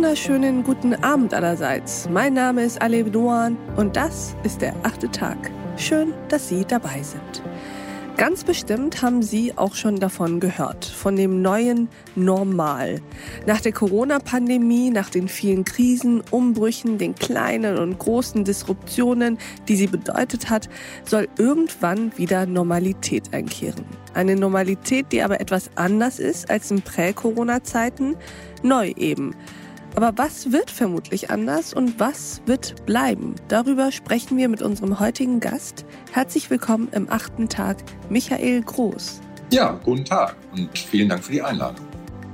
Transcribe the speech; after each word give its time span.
wunderschönen 0.00 0.64
guten 0.64 0.94
Abend 0.94 1.34
allerseits. 1.34 2.08
Mein 2.08 2.32
Name 2.32 2.64
ist 2.64 2.80
Alev 2.80 3.10
Doan 3.10 3.58
und 3.76 3.96
das 3.96 4.34
ist 4.44 4.62
der 4.62 4.74
achte 4.82 5.10
Tag. 5.10 5.36
Schön, 5.76 6.14
dass 6.30 6.48
Sie 6.48 6.64
dabei 6.64 7.02
sind. 7.02 7.42
Ganz 8.16 8.42
bestimmt 8.42 9.02
haben 9.02 9.22
Sie 9.22 9.58
auch 9.58 9.74
schon 9.74 9.96
davon 9.96 10.40
gehört, 10.40 10.86
von 10.86 11.16
dem 11.16 11.42
neuen 11.42 11.90
Normal. 12.16 13.02
Nach 13.46 13.60
der 13.60 13.72
Corona-Pandemie, 13.72 14.88
nach 14.88 15.10
den 15.10 15.28
vielen 15.28 15.66
Krisen, 15.66 16.22
Umbrüchen, 16.30 16.96
den 16.96 17.14
kleinen 17.14 17.76
und 17.76 17.98
großen 17.98 18.42
Disruptionen, 18.42 19.36
die 19.68 19.76
sie 19.76 19.86
bedeutet 19.86 20.48
hat, 20.48 20.70
soll 21.04 21.28
irgendwann 21.36 22.16
wieder 22.16 22.46
Normalität 22.46 23.34
einkehren. 23.34 23.84
Eine 24.14 24.34
Normalität, 24.34 25.12
die 25.12 25.20
aber 25.20 25.42
etwas 25.42 25.70
anders 25.74 26.18
ist 26.18 26.50
als 26.50 26.70
in 26.70 26.80
Prä-Corona-Zeiten, 26.80 28.16
neu 28.62 28.94
eben. 28.96 29.34
Aber 29.96 30.12
was 30.16 30.52
wird 30.52 30.70
vermutlich 30.70 31.30
anders 31.30 31.74
und 31.74 31.98
was 31.98 32.40
wird 32.46 32.86
bleiben? 32.86 33.34
Darüber 33.48 33.90
sprechen 33.90 34.36
wir 34.36 34.48
mit 34.48 34.62
unserem 34.62 35.00
heutigen 35.00 35.40
Gast. 35.40 35.84
Herzlich 36.12 36.48
willkommen 36.48 36.88
im 36.92 37.10
achten 37.10 37.48
Tag, 37.48 37.78
Michael 38.08 38.62
Groß. 38.62 39.20
Ja, 39.52 39.72
guten 39.84 40.04
Tag 40.04 40.36
und 40.52 40.78
vielen 40.78 41.08
Dank 41.08 41.24
für 41.24 41.32
die 41.32 41.42
Einladung. 41.42 41.84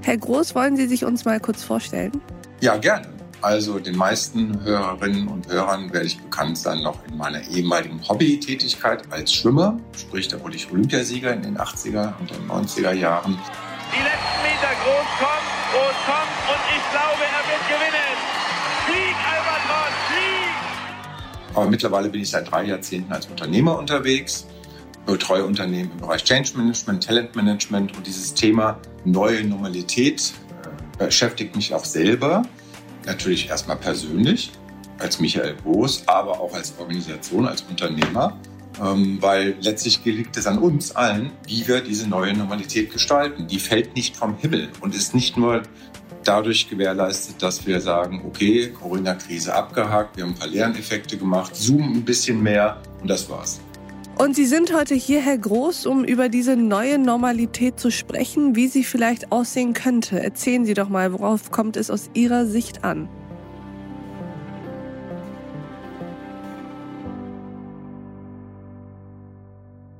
Herr 0.02 0.18
Groß, 0.18 0.54
wollen 0.54 0.76
Sie 0.76 0.86
sich 0.86 1.04
uns 1.04 1.24
mal 1.24 1.40
kurz 1.40 1.64
vorstellen? 1.64 2.20
Ja, 2.60 2.76
gerne. 2.76 3.08
Also 3.40 3.78
den 3.78 3.96
meisten 3.96 4.62
Hörerinnen 4.62 5.28
und 5.28 5.48
Hörern 5.48 5.92
werde 5.92 6.06
ich 6.06 6.20
bekannt 6.20 6.58
sein 6.58 6.82
noch 6.82 6.98
in 7.06 7.16
meiner 7.16 7.40
ehemaligen 7.48 8.06
Hobbytätigkeit 8.06 9.10
als 9.10 9.32
Schwimmer. 9.32 9.78
Sprich, 9.96 10.28
da 10.28 10.42
wurde 10.42 10.56
ich 10.56 10.70
Olympiasieger 10.70 11.32
in 11.32 11.42
den 11.42 11.58
80er 11.58 12.18
und 12.18 12.30
den 12.30 12.48
90er 12.48 12.92
Jahren. 12.92 13.38
Die 13.92 14.02
letzten 14.02 14.42
Meter 14.42 14.72
groß 14.82 15.08
kommt, 15.18 15.48
groß 15.72 15.96
kommt 16.04 16.34
und 16.50 16.62
ich 16.74 16.84
glaube, 16.90 17.22
er 17.22 17.45
Aber 21.56 21.70
mittlerweile 21.70 22.10
bin 22.10 22.20
ich 22.20 22.30
seit 22.30 22.50
drei 22.50 22.66
Jahrzehnten 22.66 23.10
als 23.10 23.26
Unternehmer 23.26 23.78
unterwegs, 23.78 24.46
betreue 25.06 25.44
Unternehmen 25.46 25.90
im 25.94 26.00
Bereich 26.00 26.22
Change 26.22 26.50
Management, 26.54 27.02
Talent 27.02 27.34
Management 27.34 27.96
und 27.96 28.06
dieses 28.06 28.34
Thema 28.34 28.78
neue 29.06 29.42
Normalität 29.42 30.34
äh, 30.98 31.06
beschäftigt 31.06 31.56
mich 31.56 31.72
auch 31.72 31.86
selber. 31.86 32.42
Natürlich 33.06 33.48
erstmal 33.48 33.78
persönlich 33.78 34.52
als 34.98 35.18
Michael 35.18 35.56
Groß, 35.62 36.06
aber 36.06 36.40
auch 36.40 36.52
als 36.52 36.74
Organisation, 36.78 37.48
als 37.48 37.62
Unternehmer. 37.62 38.38
Ähm, 38.82 39.16
weil 39.22 39.56
letztlich 39.60 40.04
liegt 40.04 40.36
es 40.36 40.46
an 40.46 40.58
uns 40.58 40.94
allen, 40.94 41.30
wie 41.46 41.66
wir 41.66 41.80
diese 41.80 42.06
neue 42.06 42.34
Normalität 42.34 42.92
gestalten. 42.92 43.46
Die 43.46 43.60
fällt 43.60 43.96
nicht 43.96 44.14
vom 44.14 44.36
Himmel 44.36 44.68
und 44.82 44.94
ist 44.94 45.14
nicht 45.14 45.38
nur 45.38 45.62
dadurch 46.26 46.68
gewährleistet, 46.68 47.42
dass 47.42 47.66
wir 47.66 47.80
sagen, 47.80 48.22
okay, 48.26 48.70
Corona-Krise 48.70 49.54
abgehakt, 49.54 50.16
wir 50.16 50.24
haben 50.24 50.32
ein 50.32 50.38
paar 50.38 50.48
Lerneffekte 50.48 51.16
gemacht, 51.16 51.54
zoomen 51.54 51.96
ein 51.96 52.04
bisschen 52.04 52.42
mehr 52.42 52.82
und 53.00 53.08
das 53.08 53.28
war's. 53.30 53.60
Und 54.18 54.34
Sie 54.34 54.46
sind 54.46 54.74
heute 54.74 54.94
hier, 54.94 55.20
Herr 55.20 55.36
Groß, 55.36 55.84
um 55.84 56.02
über 56.02 56.30
diese 56.30 56.56
neue 56.56 56.98
Normalität 56.98 57.78
zu 57.78 57.90
sprechen, 57.90 58.56
wie 58.56 58.66
sie 58.66 58.82
vielleicht 58.82 59.30
aussehen 59.30 59.74
könnte. 59.74 60.18
Erzählen 60.18 60.64
Sie 60.64 60.72
doch 60.72 60.88
mal, 60.88 61.12
worauf 61.12 61.50
kommt 61.50 61.76
es 61.76 61.90
aus 61.90 62.08
Ihrer 62.14 62.46
Sicht 62.46 62.82
an? 62.82 63.10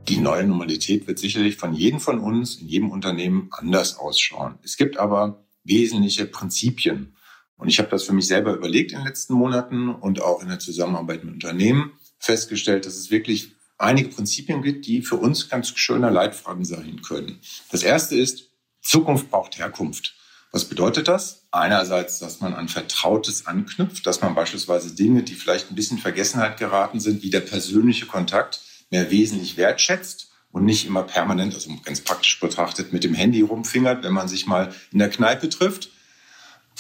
Die 0.09 0.19
neue 0.19 0.47
Normalität 0.47 1.07
wird 1.07 1.19
sicherlich 1.19 1.57
von 1.57 1.75
jedem 1.75 2.01
von 2.01 2.21
uns 2.21 2.57
in 2.57 2.69
jedem 2.69 2.91
Unternehmen 2.91 3.49
anders 3.51 3.99
ausschauen. 3.99 4.55
Es 4.63 4.77
gibt 4.77 4.99
aber 4.99 5.46
wesentliche 5.67 6.27
Prinzipien. 6.27 7.15
Und 7.57 7.69
ich 7.69 7.79
habe 7.79 7.89
das 7.89 8.05
für 8.05 8.13
mich 8.13 8.27
selber 8.27 8.55
überlegt 8.55 8.93
in 8.93 8.99
den 8.99 9.07
letzten 9.07 9.35
Monaten 9.35 9.89
und 9.89 10.21
auch 10.21 10.43
in 10.43 10.49
der 10.49 10.59
Zusammenarbeit 10.59 11.25
mit 11.25 11.35
Unternehmen 11.35 11.93
festgestellt, 12.19 12.87
dass 12.87 12.97
es 12.97 13.11
wirklich 13.11 13.53
einige 13.79 14.09
Prinzipien 14.09 14.63
gibt, 14.63 14.87
die 14.87 15.03
für 15.03 15.17
uns 15.17 15.49
ganz 15.49 15.69
schöner 15.77 16.11
Leitfragen 16.11 16.65
sein 16.65 17.03
können. 17.03 17.41
Das 17.71 17.83
erste 17.83 18.17
ist, 18.17 18.51
Zukunft 18.83 19.31
braucht 19.31 19.59
Herkunft. 19.59 20.15
Was 20.53 20.65
bedeutet 20.65 21.09
das? 21.09 21.47
Einerseits, 21.51 22.19
dass 22.19 22.41
man 22.41 22.55
an 22.55 22.69
Vertrautes 22.69 23.47
anknüpft, 23.47 24.07
dass 24.07 24.23
man 24.23 24.35
beispielsweise 24.35 24.95
Dinge, 24.95 25.23
die 25.23 25.35
vielleicht 25.35 25.71
ein 25.71 25.75
bisschen 25.75 25.99
Vergessenheit 25.99 26.59
geraten 26.59 27.01
sind, 27.01 27.23
wie 27.23 27.31
der 27.31 27.41
persönliche 27.41 28.07
Kontakt, 28.07 28.61
mehr 28.91 29.11
wesentlich 29.11 29.57
wertschätzt 29.57 30.26
und 30.53 30.65
nicht 30.65 30.87
immer 30.87 31.03
permanent, 31.03 31.55
also 31.55 31.71
ganz 31.85 32.01
praktisch 32.01 32.41
betrachtet, 32.41 32.93
mit 32.93 33.05
dem 33.05 33.15
Handy 33.15 33.43
rumfingert, 33.43 34.03
wenn 34.03 34.13
man 34.13 34.29
sich 34.29 34.47
mal 34.47 34.75
in 34.93 34.99
der 34.99 35.11
Kneipe 35.11 35.49
trifft. 35.49 35.91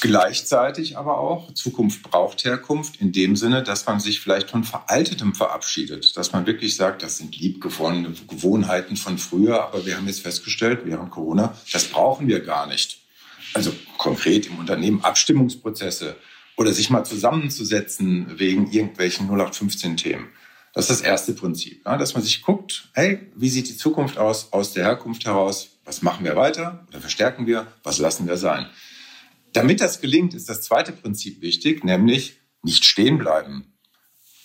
Gleichzeitig 0.00 0.98
aber 0.98 1.18
auch, 1.18 1.54
Zukunft 1.54 2.02
braucht 2.02 2.44
Herkunft 2.44 3.00
in 3.00 3.12
dem 3.12 3.34
Sinne, 3.34 3.62
dass 3.62 3.86
man 3.86 3.98
sich 3.98 4.20
vielleicht 4.20 4.50
von 4.50 4.62
Veraltetem 4.62 5.34
verabschiedet. 5.34 6.16
Dass 6.18 6.32
man 6.32 6.46
wirklich 6.46 6.76
sagt, 6.76 7.02
das 7.02 7.16
sind 7.16 7.34
liebgewonnene 7.38 8.12
Gewohnheiten 8.28 8.96
von 8.96 9.16
früher, 9.16 9.62
aber 9.62 9.86
wir 9.86 9.96
haben 9.96 10.06
jetzt 10.06 10.20
festgestellt, 10.20 10.82
während 10.84 11.10
Corona, 11.10 11.56
das 11.72 11.84
brauchen 11.84 12.28
wir 12.28 12.40
gar 12.40 12.66
nicht. 12.66 12.98
Also 13.54 13.72
konkret 13.96 14.46
im 14.48 14.58
Unternehmen 14.58 15.02
Abstimmungsprozesse 15.02 16.16
oder 16.56 16.72
sich 16.72 16.90
mal 16.90 17.04
zusammenzusetzen 17.04 18.38
wegen 18.38 18.70
irgendwelchen 18.70 19.30
0815-Themen. 19.30 20.28
Das 20.76 20.90
ist 20.90 21.00
das 21.00 21.08
erste 21.08 21.32
Prinzip, 21.32 21.86
ja, 21.86 21.96
dass 21.96 22.12
man 22.12 22.22
sich 22.22 22.42
guckt, 22.42 22.90
hey, 22.92 23.32
wie 23.34 23.48
sieht 23.48 23.66
die 23.70 23.78
Zukunft 23.78 24.18
aus, 24.18 24.52
aus 24.52 24.74
der 24.74 24.84
Herkunft 24.84 25.24
heraus? 25.24 25.70
Was 25.86 26.02
machen 26.02 26.22
wir 26.22 26.36
weiter 26.36 26.84
oder 26.88 27.00
verstärken 27.00 27.46
wir? 27.46 27.66
Was 27.82 27.96
lassen 27.96 28.28
wir 28.28 28.36
sein? 28.36 28.66
Damit 29.54 29.80
das 29.80 30.02
gelingt, 30.02 30.34
ist 30.34 30.50
das 30.50 30.60
zweite 30.60 30.92
Prinzip 30.92 31.40
wichtig, 31.40 31.82
nämlich 31.82 32.36
nicht 32.60 32.84
stehen 32.84 33.16
bleiben. 33.16 33.72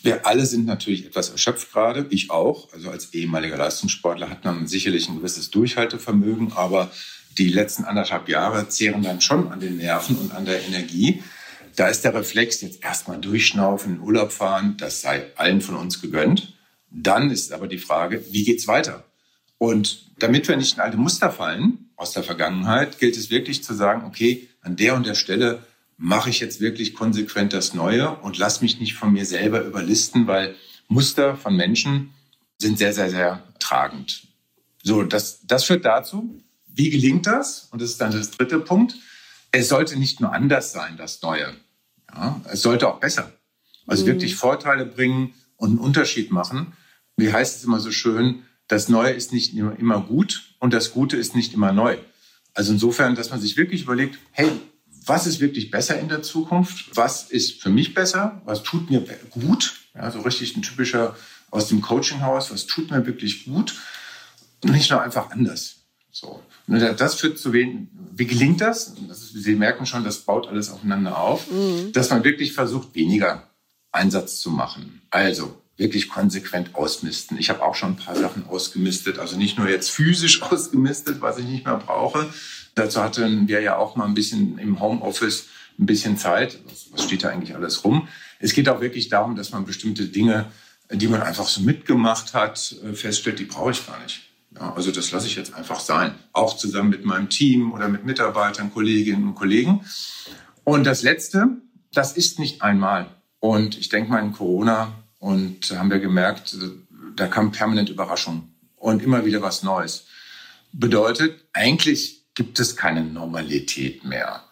Wir 0.03 0.25
alle 0.25 0.45
sind 0.45 0.65
natürlich 0.65 1.05
etwas 1.05 1.31
erschöpft 1.31 1.73
gerade, 1.73 2.07
ich 2.11 2.31
auch. 2.31 2.71
Also 2.71 2.89
als 2.89 3.13
ehemaliger 3.13 3.57
Leistungssportler 3.57 4.29
hat 4.29 4.45
man 4.45 4.67
sicherlich 4.67 5.09
ein 5.09 5.17
gewisses 5.17 5.51
Durchhaltevermögen, 5.51 6.53
aber 6.53 6.91
die 7.37 7.49
letzten 7.49 7.83
anderthalb 7.83 8.29
Jahre 8.29 8.69
zehren 8.69 9.03
dann 9.03 9.19
schon 9.19 9.51
an 9.51 9.59
den 9.59 9.75
Nerven 9.75 10.15
und 10.15 10.31
an 10.31 10.45
der 10.45 10.65
Energie. 10.65 11.21
Da 11.75 11.87
ist 11.87 12.03
der 12.03 12.13
Reflex 12.13 12.61
jetzt 12.61 12.83
erstmal 12.83 13.19
durchschnaufen, 13.19 14.01
Urlaub 14.01 14.31
fahren, 14.31 14.75
das 14.77 15.01
sei 15.01 15.25
allen 15.35 15.61
von 15.61 15.75
uns 15.75 16.01
gegönnt. 16.01 16.53
Dann 16.89 17.31
ist 17.31 17.53
aber 17.53 17.67
die 17.67 17.77
Frage, 17.77 18.23
wie 18.31 18.43
geht's 18.43 18.67
weiter? 18.67 19.05
Und 19.57 20.11
damit 20.19 20.47
wir 20.47 20.57
nicht 20.57 20.75
in 20.75 20.81
alte 20.81 20.97
Muster 20.97 21.31
fallen 21.31 21.91
aus 21.95 22.11
der 22.11 22.23
Vergangenheit, 22.23 22.99
gilt 22.99 23.15
es 23.15 23.29
wirklich 23.29 23.63
zu 23.63 23.73
sagen, 23.73 24.05
okay, 24.05 24.49
an 24.61 24.75
der 24.75 24.95
und 24.95 25.05
der 25.05 25.15
Stelle 25.15 25.65
mache 25.97 26.31
ich 26.31 26.39
jetzt 26.39 26.59
wirklich 26.59 26.95
konsequent 26.95 27.53
das 27.53 27.73
Neue 27.73 28.09
und 28.09 28.37
lass 28.37 28.61
mich 28.61 28.79
nicht 28.79 28.95
von 28.95 29.13
mir 29.13 29.25
selber 29.25 29.63
überlisten, 29.63 30.25
weil 30.27 30.55
Muster 30.87 31.37
von 31.37 31.55
Menschen 31.55 32.11
sind 32.57 32.77
sehr, 32.77 32.93
sehr, 32.93 33.09
sehr 33.09 33.43
tragend. 33.59 34.27
So, 34.83 35.03
das, 35.03 35.45
das 35.45 35.63
führt 35.63 35.85
dazu, 35.85 36.41
wie 36.67 36.89
gelingt 36.89 37.27
das? 37.27 37.69
Und 37.71 37.81
das 37.81 37.91
ist 37.91 38.01
dann 38.01 38.11
das 38.11 38.31
dritte 38.31 38.59
Punkt. 38.59 38.95
Es 39.51 39.69
sollte 39.69 39.97
nicht 39.97 40.19
nur 40.19 40.33
anders 40.33 40.71
sein, 40.71 40.97
das 40.97 41.21
Neue. 41.21 41.53
Ja, 42.13 42.41
es 42.45 42.61
sollte 42.61 42.87
auch 42.87 42.99
besser. 42.99 43.31
Also 43.87 44.03
mhm. 44.03 44.07
wirklich 44.07 44.35
Vorteile 44.35 44.85
bringen 44.85 45.33
und 45.57 45.69
einen 45.69 45.79
Unterschied 45.79 46.31
machen. 46.31 46.73
Wie 47.17 47.31
heißt 47.31 47.57
es 47.57 47.63
immer 47.63 47.79
so 47.79 47.91
schön, 47.91 48.43
das 48.67 48.89
Neue 48.89 49.11
ist 49.11 49.33
nicht 49.33 49.53
immer 49.53 50.01
gut 50.01 50.55
und 50.59 50.73
das 50.73 50.91
Gute 50.91 51.17
ist 51.17 51.35
nicht 51.35 51.53
immer 51.53 51.71
neu. 51.73 51.97
Also 52.53 52.71
insofern, 52.73 53.15
dass 53.15 53.29
man 53.29 53.41
sich 53.41 53.57
wirklich 53.57 53.83
überlegt, 53.83 54.17
hey, 54.31 54.49
was 55.05 55.27
ist 55.27 55.39
wirklich 55.39 55.71
besser 55.71 55.99
in 55.99 56.09
der 56.09 56.21
Zukunft? 56.21 56.95
Was 56.95 57.29
ist 57.29 57.61
für 57.61 57.69
mich 57.69 57.93
besser? 57.93 58.41
Was 58.45 58.63
tut 58.63 58.89
mir 58.89 59.05
gut? 59.29 59.75
Ja, 59.95 60.11
so 60.11 60.21
richtig 60.21 60.55
ein 60.55 60.61
typischer 60.61 61.15
aus 61.49 61.67
dem 61.67 61.81
Coachinghaus. 61.81 62.51
Was 62.51 62.65
tut 62.65 62.91
mir 62.91 63.05
wirklich 63.05 63.45
gut? 63.45 63.75
Und 64.63 64.71
nicht 64.71 64.91
nur 64.91 65.01
einfach 65.01 65.31
anders. 65.31 65.80
So. 66.11 66.41
Und 66.67 66.79
das 66.79 67.15
führt 67.15 67.39
zu 67.39 67.53
wen, 67.53 67.89
wie 68.13 68.25
gelingt 68.25 68.61
das? 68.61 68.93
das 69.07 69.23
ist, 69.23 69.43
Sie 69.43 69.55
merken 69.55 69.85
schon, 69.85 70.03
das 70.03 70.19
baut 70.19 70.47
alles 70.47 70.69
aufeinander 70.69 71.17
auf, 71.17 71.49
mhm. 71.49 71.91
dass 71.93 72.09
man 72.09 72.23
wirklich 72.23 72.53
versucht, 72.53 72.93
weniger 72.93 73.47
Einsatz 73.91 74.39
zu 74.39 74.51
machen. 74.51 75.01
Also 75.09 75.57
wirklich 75.77 76.09
konsequent 76.09 76.75
ausmisten. 76.75 77.37
Ich 77.37 77.49
habe 77.49 77.63
auch 77.63 77.75
schon 77.75 77.93
ein 77.93 77.95
paar 77.95 78.15
Sachen 78.15 78.45
ausgemistet, 78.47 79.19
also 79.19 79.35
nicht 79.37 79.57
nur 79.57 79.67
jetzt 79.67 79.89
physisch 79.89 80.41
ausgemistet, 80.51 81.21
was 81.21 81.37
ich 81.37 81.45
nicht 81.45 81.65
mehr 81.65 81.77
brauche. 81.77 82.31
Dazu 82.75 83.01
hatten 83.01 83.47
wir 83.47 83.61
ja 83.61 83.77
auch 83.77 83.95
mal 83.95 84.05
ein 84.05 84.13
bisschen 84.13 84.57
im 84.59 84.79
Homeoffice 84.79 85.47
ein 85.79 85.85
bisschen 85.85 86.17
Zeit. 86.17 86.59
Was 86.91 87.03
steht 87.03 87.23
da 87.23 87.29
eigentlich 87.29 87.55
alles 87.55 87.83
rum? 87.83 88.07
Es 88.39 88.53
geht 88.53 88.69
auch 88.69 88.81
wirklich 88.81 89.09
darum, 89.09 89.35
dass 89.35 89.51
man 89.51 89.65
bestimmte 89.65 90.05
Dinge, 90.05 90.51
die 90.91 91.07
man 91.07 91.21
einfach 91.21 91.47
so 91.47 91.61
mitgemacht 91.61 92.33
hat, 92.33 92.75
äh, 92.83 92.93
feststellt, 92.93 93.39
die 93.39 93.45
brauche 93.45 93.71
ich 93.71 93.85
gar 93.85 94.01
nicht. 94.03 94.30
Ja, 94.61 94.73
also 94.75 94.91
das 94.91 95.11
lasse 95.11 95.25
ich 95.25 95.35
jetzt 95.35 95.55
einfach 95.55 95.79
sein. 95.79 96.13
Auch 96.33 96.55
zusammen 96.55 96.89
mit 96.89 97.03
meinem 97.03 97.29
Team 97.29 97.73
oder 97.73 97.87
mit 97.89 98.05
Mitarbeitern, 98.05 98.71
Kolleginnen 98.71 99.29
und 99.29 99.35
Kollegen. 99.35 99.83
Und 100.63 100.83
das 100.83 101.01
Letzte, 101.01 101.47
das 101.91 102.15
ist 102.15 102.37
nicht 102.37 102.61
einmal. 102.61 103.07
Und 103.39 103.77
ich 103.79 103.89
denke 103.89 104.11
mal 104.11 104.23
in 104.23 104.33
Corona 104.33 104.93
und 105.17 105.71
haben 105.71 105.89
wir 105.89 105.99
gemerkt, 105.99 106.55
da 107.15 107.27
kam 107.27 107.51
permanent 107.51 107.89
Überraschung 107.89 108.53
und 108.75 109.01
immer 109.01 109.25
wieder 109.25 109.41
was 109.41 109.63
Neues. 109.63 110.05
Bedeutet, 110.71 111.43
eigentlich 111.53 112.25
gibt 112.35 112.59
es 112.59 112.75
keine 112.77 113.03
Normalität 113.03 114.05
mehr. 114.05 114.43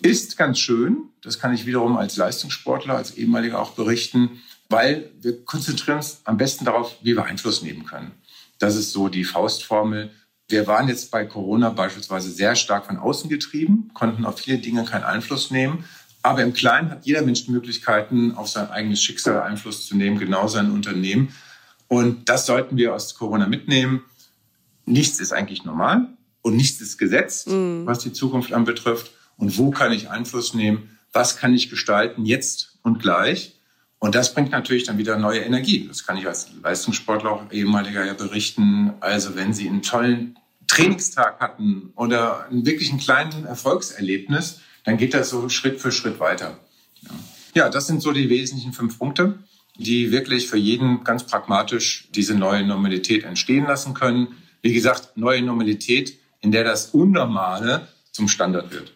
Ist 0.00 0.38
ganz 0.38 0.60
schön. 0.60 1.10
Das 1.20 1.38
kann 1.38 1.52
ich 1.52 1.66
wiederum 1.66 1.98
als 1.98 2.16
Leistungssportler, 2.16 2.96
als 2.96 3.12
ehemaliger 3.12 3.60
auch 3.60 3.72
berichten, 3.72 4.40
weil 4.70 5.12
wir 5.20 5.44
konzentrieren 5.44 5.98
uns 5.98 6.22
am 6.24 6.38
besten 6.38 6.64
darauf, 6.64 6.96
wie 7.02 7.14
wir 7.14 7.24
Einfluss 7.24 7.62
nehmen 7.62 7.84
können. 7.84 8.12
Das 8.62 8.76
ist 8.76 8.92
so 8.92 9.08
die 9.08 9.24
Faustformel. 9.24 10.10
Wir 10.48 10.68
waren 10.68 10.86
jetzt 10.86 11.10
bei 11.10 11.24
Corona 11.24 11.70
beispielsweise 11.70 12.30
sehr 12.30 12.54
stark 12.54 12.86
von 12.86 12.96
außen 12.96 13.28
getrieben, 13.28 13.90
konnten 13.92 14.24
auf 14.24 14.38
viele 14.38 14.58
Dinge 14.58 14.84
keinen 14.84 15.02
Einfluss 15.02 15.50
nehmen. 15.50 15.84
Aber 16.22 16.44
im 16.44 16.52
Kleinen 16.52 16.88
hat 16.88 17.04
jeder 17.04 17.22
Mensch 17.22 17.48
Möglichkeiten, 17.48 18.36
auf 18.36 18.46
sein 18.46 18.70
eigenes 18.70 19.02
Schicksal 19.02 19.42
Einfluss 19.42 19.84
zu 19.88 19.96
nehmen, 19.96 20.16
genau 20.16 20.46
sein 20.46 20.70
Unternehmen. 20.70 21.34
Und 21.88 22.28
das 22.28 22.46
sollten 22.46 22.76
wir 22.76 22.94
aus 22.94 23.16
Corona 23.16 23.48
mitnehmen. 23.48 24.04
Nichts 24.86 25.18
ist 25.18 25.32
eigentlich 25.32 25.64
normal 25.64 26.16
und 26.42 26.54
nichts 26.54 26.80
ist 26.80 26.98
gesetzt, 26.98 27.48
mhm. 27.48 27.84
was 27.84 27.98
die 27.98 28.12
Zukunft 28.12 28.52
anbetrifft. 28.52 29.10
Und 29.36 29.58
wo 29.58 29.72
kann 29.72 29.90
ich 29.90 30.08
Einfluss 30.08 30.54
nehmen? 30.54 30.96
Was 31.12 31.36
kann 31.36 31.52
ich 31.52 31.68
gestalten 31.68 32.26
jetzt 32.26 32.78
und 32.84 33.00
gleich? 33.00 33.58
Und 34.02 34.16
das 34.16 34.34
bringt 34.34 34.50
natürlich 34.50 34.82
dann 34.82 34.98
wieder 34.98 35.16
neue 35.16 35.38
Energie. 35.42 35.86
Das 35.86 36.04
kann 36.04 36.16
ich 36.16 36.26
als 36.26 36.48
Leistungssportler 36.60 37.30
auch 37.30 37.52
ehemaliger 37.52 38.04
ja 38.04 38.14
berichten. 38.14 38.94
Also 38.98 39.36
wenn 39.36 39.52
Sie 39.54 39.68
einen 39.68 39.82
tollen 39.82 40.36
Trainingstag 40.66 41.38
hatten 41.38 41.92
oder 41.94 42.46
einen 42.46 42.66
wirklichen 42.66 42.98
kleinen 42.98 43.44
Erfolgserlebnis, 43.46 44.60
dann 44.82 44.96
geht 44.96 45.14
das 45.14 45.30
so 45.30 45.48
Schritt 45.48 45.80
für 45.80 45.92
Schritt 45.92 46.18
weiter. 46.18 46.58
Ja, 47.54 47.68
das 47.68 47.86
sind 47.86 48.02
so 48.02 48.10
die 48.10 48.28
wesentlichen 48.28 48.72
fünf 48.72 48.98
Punkte, 48.98 49.38
die 49.76 50.10
wirklich 50.10 50.48
für 50.48 50.58
jeden 50.58 51.04
ganz 51.04 51.24
pragmatisch 51.24 52.08
diese 52.12 52.34
neue 52.34 52.66
Normalität 52.66 53.22
entstehen 53.22 53.66
lassen 53.66 53.94
können. 53.94 54.34
Wie 54.62 54.72
gesagt, 54.72 55.16
neue 55.16 55.42
Normalität, 55.42 56.18
in 56.40 56.50
der 56.50 56.64
das 56.64 56.86
Unnormale 56.86 57.86
zum 58.10 58.26
Standard 58.26 58.72
wird. 58.72 58.94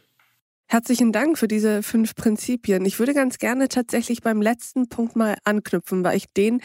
Herzlichen 0.68 1.12
Dank 1.12 1.38
für 1.38 1.46
diese 1.46 1.84
fünf 1.84 2.16
Prinzipien. 2.16 2.84
Ich 2.84 2.98
würde 2.98 3.14
ganz 3.14 3.38
gerne 3.38 3.68
tatsächlich 3.68 4.20
beim 4.20 4.42
letzten 4.42 4.88
Punkt 4.88 5.14
mal 5.14 5.36
anknüpfen, 5.44 6.02
weil 6.02 6.16
ich 6.16 6.26
den 6.26 6.60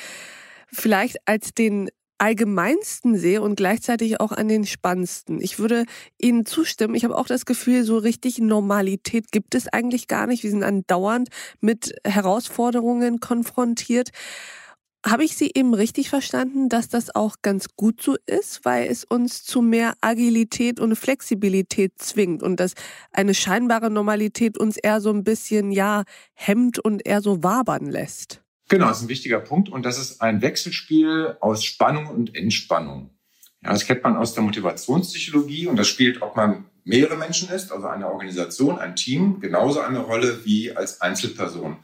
vielleicht 0.71 1.18
als 1.25 1.53
den 1.53 1.89
allgemeinsten 2.18 3.15
sehe 3.15 3.44
und 3.44 3.56
gleichzeitig 3.56 4.19
auch 4.19 4.31
an 4.31 4.48
den 4.48 4.65
spannendsten. 4.65 5.39
Ich 5.39 5.59
würde 5.59 5.86
Ihnen 6.19 6.48
zustimmen. 6.48 6.95
Ich 6.95 7.03
habe 7.03 7.15
auch 7.15 7.27
das 7.27 7.45
Gefühl, 7.45 7.83
so 7.83 7.98
richtig 7.98 8.39
Normalität 8.39 9.31
gibt 9.31 9.53
es 9.53 9.68
eigentlich 9.68 10.07
gar 10.07 10.25
nicht. 10.25 10.42
Wir 10.44 10.50
sind 10.50 10.63
andauernd 10.63 11.30
mit 11.59 11.94
Herausforderungen 12.03 13.19
konfrontiert. 13.19 14.09
Habe 15.03 15.24
ich 15.24 15.36
Sie 15.36 15.51
eben 15.56 15.74
richtig 15.74 16.09
verstanden, 16.09 16.69
dass 16.69 16.88
das 16.88 17.15
auch 17.15 17.38
ganz 17.42 17.69
gut 17.75 18.03
so 18.03 18.18
ist, 18.27 18.63
weil 18.65 18.88
es 18.88 19.03
uns 19.03 19.44
zu 19.44 19.63
mehr 19.63 19.95
Agilität 20.00 20.80
und 20.80 20.95
Flexibilität 20.95 21.94
zwingt 21.98 22.44
und 22.44 22.59
dass 22.59 22.74
eine 23.12 23.33
scheinbare 23.33 23.89
Normalität 23.89 24.59
uns 24.59 24.77
eher 24.77 25.01
so 25.01 25.09
ein 25.09 25.24
bisschen, 25.24 25.71
ja, 25.71 26.03
hemmt 26.33 26.77
und 26.77 27.06
eher 27.06 27.21
so 27.21 27.42
wabern 27.42 27.88
lässt? 27.88 28.42
Genau, 28.69 28.88
das 28.88 28.98
ist 28.98 29.06
ein 29.06 29.09
wichtiger 29.09 29.39
Punkt 29.39 29.69
und 29.69 29.86
das 29.86 29.98
ist 29.98 30.21
ein 30.21 30.42
Wechselspiel 30.44 31.36
aus 31.39 31.63
Spannung 31.63 32.06
und 32.07 32.36
Entspannung. 32.36 33.09
Ja, 33.63 33.71
das 33.71 33.86
kennt 33.86 34.03
man 34.03 34.15
aus 34.15 34.33
der 34.36 34.44
Motivationspsychologie 34.44 35.65
und 35.65 35.77
das 35.77 35.88
spielt, 35.88 36.21
ob 36.21 36.36
man 36.36 36.65
mehrere 36.83 37.18
Menschen 37.18 37.50
ist, 37.50 37.71
also 37.71 37.88
eine 37.88 38.07
Organisation, 38.07 38.80
ein 38.80 38.95
Team, 38.95 39.39
genauso 39.39 39.81
eine 39.81 40.00
Rolle 40.00 40.45
wie 40.45 40.75
als 40.75 41.01
Einzelperson. 41.01 41.77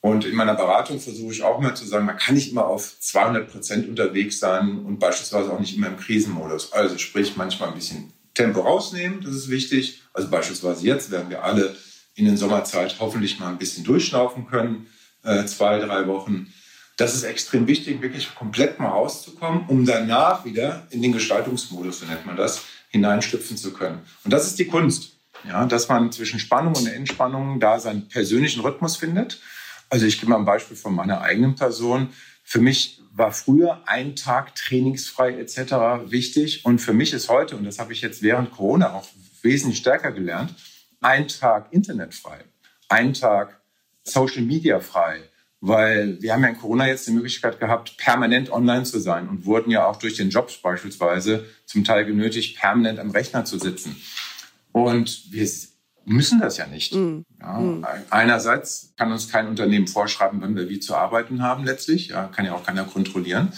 Und 0.00 0.24
in 0.24 0.34
meiner 0.34 0.54
Beratung 0.54 1.00
versuche 1.00 1.32
ich 1.32 1.42
auch 1.42 1.60
mal 1.60 1.74
zu 1.74 1.84
sagen, 1.84 2.06
man 2.06 2.16
kann 2.16 2.36
nicht 2.36 2.52
immer 2.52 2.66
auf 2.66 2.98
200 3.00 3.50
Prozent 3.50 3.88
unterwegs 3.88 4.38
sein 4.38 4.84
und 4.84 4.98
beispielsweise 4.98 5.52
auch 5.52 5.58
nicht 5.58 5.76
immer 5.76 5.88
im 5.88 5.96
Krisenmodus. 5.96 6.72
Also 6.72 6.98
sprich, 6.98 7.36
manchmal 7.36 7.70
ein 7.70 7.74
bisschen 7.74 8.12
Tempo 8.34 8.60
rausnehmen, 8.60 9.20
das 9.22 9.34
ist 9.34 9.50
wichtig. 9.50 10.02
Also 10.12 10.28
beispielsweise 10.30 10.86
jetzt 10.86 11.10
werden 11.10 11.30
wir 11.30 11.42
alle 11.42 11.76
in 12.14 12.26
den 12.26 12.36
Sommerzeit 12.36 12.96
hoffentlich 13.00 13.40
mal 13.40 13.48
ein 13.48 13.58
bisschen 13.58 13.82
durchschnaufen 13.84 14.46
können, 14.46 14.86
äh, 15.24 15.44
zwei, 15.46 15.80
drei 15.80 16.06
Wochen. 16.06 16.52
Das 16.96 17.14
ist 17.14 17.24
extrem 17.24 17.66
wichtig, 17.66 18.00
wirklich 18.00 18.34
komplett 18.34 18.78
mal 18.78 18.88
rauszukommen, 18.88 19.66
um 19.68 19.84
danach 19.84 20.44
wieder 20.44 20.86
in 20.90 21.02
den 21.02 21.12
Gestaltungsmodus, 21.12 22.00
so 22.00 22.06
nennt 22.06 22.26
man 22.26 22.36
das, 22.36 22.62
hineinstüpfen 22.90 23.56
zu 23.56 23.72
können. 23.72 24.00
Und 24.24 24.32
das 24.32 24.46
ist 24.46 24.58
die 24.58 24.66
Kunst, 24.66 25.12
ja, 25.46 25.64
dass 25.66 25.88
man 25.88 26.10
zwischen 26.10 26.40
Spannung 26.40 26.74
und 26.74 26.86
Entspannung 26.86 27.60
da 27.60 27.78
seinen 27.78 28.08
persönlichen 28.08 28.60
Rhythmus 28.60 28.96
findet 28.96 29.40
also 29.90 30.06
ich 30.06 30.18
gebe 30.18 30.30
mal 30.30 30.38
ein 30.38 30.44
Beispiel 30.44 30.76
von 30.76 30.94
meiner 30.94 31.20
eigenen 31.20 31.54
Person. 31.54 32.10
Für 32.44 32.60
mich 32.60 33.00
war 33.12 33.32
früher 33.32 33.82
ein 33.86 34.16
Tag 34.16 34.54
trainingsfrei 34.54 35.38
etc. 35.38 36.10
wichtig 36.10 36.64
und 36.64 36.78
für 36.78 36.92
mich 36.92 37.12
ist 37.12 37.28
heute, 37.28 37.56
und 37.56 37.64
das 37.64 37.78
habe 37.78 37.92
ich 37.92 38.00
jetzt 38.00 38.22
während 38.22 38.52
Corona 38.52 38.94
auch 38.94 39.06
wesentlich 39.42 39.78
stärker 39.78 40.12
gelernt, 40.12 40.54
ein 41.00 41.28
Tag 41.28 41.72
internetfrei, 41.72 42.44
ein 42.88 43.14
Tag 43.14 43.60
Social 44.04 44.42
Media 44.42 44.80
frei, 44.80 45.20
weil 45.60 46.20
wir 46.22 46.32
haben 46.32 46.42
ja 46.42 46.48
in 46.48 46.58
Corona 46.58 46.86
jetzt 46.86 47.06
die 47.06 47.12
Möglichkeit 47.12 47.58
gehabt, 47.60 47.96
permanent 47.96 48.50
online 48.50 48.84
zu 48.84 49.00
sein 49.00 49.28
und 49.28 49.44
wurden 49.44 49.70
ja 49.70 49.86
auch 49.86 49.96
durch 49.96 50.16
den 50.16 50.30
Jobs 50.30 50.56
beispielsweise 50.58 51.46
zum 51.66 51.84
Teil 51.84 52.04
genötigt, 52.04 52.58
permanent 52.58 52.98
am 52.98 53.10
Rechner 53.10 53.44
zu 53.44 53.58
sitzen. 53.58 53.96
Und 54.72 55.32
wir 55.32 55.48
müssen 56.08 56.40
das 56.40 56.56
ja 56.56 56.66
nicht. 56.66 56.94
Mhm. 56.94 57.24
Ja, 57.40 57.58
mhm. 57.58 57.86
einerseits 58.10 58.94
kann 58.96 59.12
uns 59.12 59.28
kein 59.28 59.46
Unternehmen 59.46 59.86
vorschreiben, 59.86 60.40
wann 60.40 60.56
wir 60.56 60.68
wie 60.68 60.80
zu 60.80 60.94
arbeiten 60.96 61.42
haben 61.42 61.64
letztlich. 61.64 62.08
Ja, 62.08 62.24
kann 62.26 62.44
ja 62.44 62.54
auch 62.54 62.64
keiner 62.64 62.84
kontrollieren. 62.84 63.52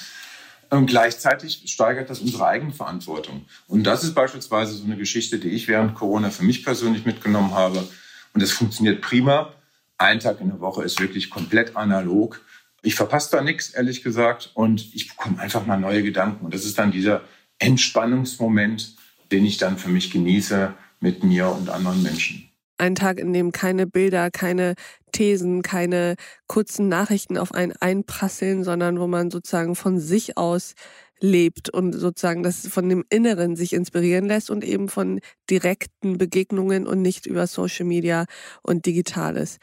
Und 0.70 0.86
gleichzeitig 0.86 1.64
steigert 1.66 2.10
das 2.10 2.20
unsere 2.20 2.46
Eigenverantwortung. 2.46 3.46
Und 3.66 3.84
das 3.84 4.04
ist 4.04 4.14
beispielsweise 4.14 4.74
so 4.74 4.84
eine 4.84 4.96
Geschichte, 4.96 5.38
die 5.38 5.48
ich 5.48 5.66
während 5.66 5.96
Corona 5.96 6.30
für 6.30 6.44
mich 6.44 6.64
persönlich 6.64 7.04
mitgenommen 7.04 7.54
habe. 7.54 7.88
Und 8.34 8.42
es 8.42 8.52
funktioniert 8.52 9.00
prima. 9.00 9.52
Ein 9.98 10.20
Tag 10.20 10.40
in 10.40 10.48
der 10.48 10.60
Woche 10.60 10.84
ist 10.84 11.00
wirklich 11.00 11.28
komplett 11.28 11.76
analog. 11.76 12.40
Ich 12.82 12.94
verpasse 12.94 13.36
da 13.36 13.42
nichts, 13.42 13.70
ehrlich 13.70 14.04
gesagt. 14.04 14.52
Und 14.54 14.94
ich 14.94 15.08
bekomme 15.08 15.40
einfach 15.40 15.66
mal 15.66 15.76
neue 15.76 16.04
Gedanken. 16.04 16.44
Und 16.44 16.54
das 16.54 16.64
ist 16.64 16.78
dann 16.78 16.92
dieser 16.92 17.22
Entspannungsmoment, 17.58 18.94
den 19.32 19.44
ich 19.44 19.58
dann 19.58 19.76
für 19.76 19.88
mich 19.88 20.12
genieße 20.12 20.72
mit 21.00 21.24
mir 21.24 21.50
und 21.50 21.68
anderen 21.68 22.02
Menschen. 22.02 22.50
Ein 22.78 22.94
Tag, 22.94 23.18
in 23.18 23.32
dem 23.32 23.52
keine 23.52 23.86
Bilder, 23.86 24.30
keine 24.30 24.74
Thesen, 25.12 25.62
keine 25.62 26.14
kurzen 26.46 26.88
Nachrichten 26.88 27.36
auf 27.36 27.52
einen 27.52 27.72
einprasseln, 27.72 28.64
sondern 28.64 28.98
wo 28.98 29.06
man 29.06 29.30
sozusagen 29.30 29.76
von 29.76 29.98
sich 29.98 30.38
aus 30.38 30.74
lebt 31.20 31.68
und 31.68 31.92
sozusagen 31.92 32.42
das 32.42 32.66
von 32.66 32.88
dem 32.88 33.04
Inneren 33.10 33.54
sich 33.56 33.74
inspirieren 33.74 34.26
lässt 34.26 34.50
und 34.50 34.64
eben 34.64 34.88
von 34.88 35.20
direkten 35.50 36.16
Begegnungen 36.16 36.86
und 36.86 37.02
nicht 37.02 37.26
über 37.26 37.46
Social 37.46 37.84
Media 37.84 38.24
und 38.62 38.86
Digitales. 38.86 39.58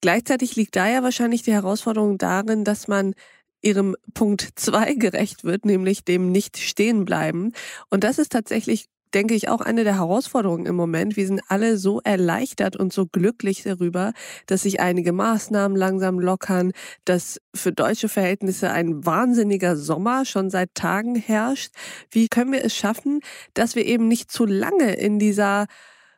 Gleichzeitig 0.00 0.56
liegt 0.56 0.76
da 0.76 0.88
ja 0.88 1.02
wahrscheinlich 1.02 1.42
die 1.42 1.52
Herausforderung 1.52 2.18
darin, 2.18 2.64
dass 2.64 2.88
man 2.88 3.14
ihrem 3.62 3.96
Punkt 4.12 4.50
zwei 4.56 4.94
gerecht 4.94 5.44
wird, 5.44 5.64
nämlich 5.64 6.04
dem 6.04 6.30
nicht 6.30 6.58
stehen 6.58 7.04
bleiben. 7.04 7.52
Und 7.90 8.04
das 8.04 8.18
ist 8.18 8.32
tatsächlich 8.32 8.86
denke 9.14 9.34
ich, 9.34 9.48
auch 9.48 9.60
eine 9.60 9.84
der 9.84 9.96
Herausforderungen 9.96 10.66
im 10.66 10.74
Moment. 10.74 11.16
Wir 11.16 11.26
sind 11.26 11.40
alle 11.48 11.78
so 11.78 12.00
erleichtert 12.02 12.76
und 12.76 12.92
so 12.92 13.06
glücklich 13.06 13.62
darüber, 13.62 14.12
dass 14.46 14.62
sich 14.62 14.80
einige 14.80 15.12
Maßnahmen 15.12 15.76
langsam 15.76 16.18
lockern, 16.18 16.72
dass 17.04 17.38
für 17.54 17.70
deutsche 17.72 18.08
Verhältnisse 18.08 18.70
ein 18.70 19.06
wahnsinniger 19.06 19.76
Sommer 19.76 20.24
schon 20.24 20.50
seit 20.50 20.74
Tagen 20.74 21.14
herrscht. 21.14 21.72
Wie 22.10 22.26
können 22.28 22.50
wir 22.52 22.64
es 22.64 22.74
schaffen, 22.74 23.20
dass 23.54 23.76
wir 23.76 23.86
eben 23.86 24.08
nicht 24.08 24.32
zu 24.32 24.44
lange 24.44 24.94
in 24.94 25.18
dieser 25.18 25.66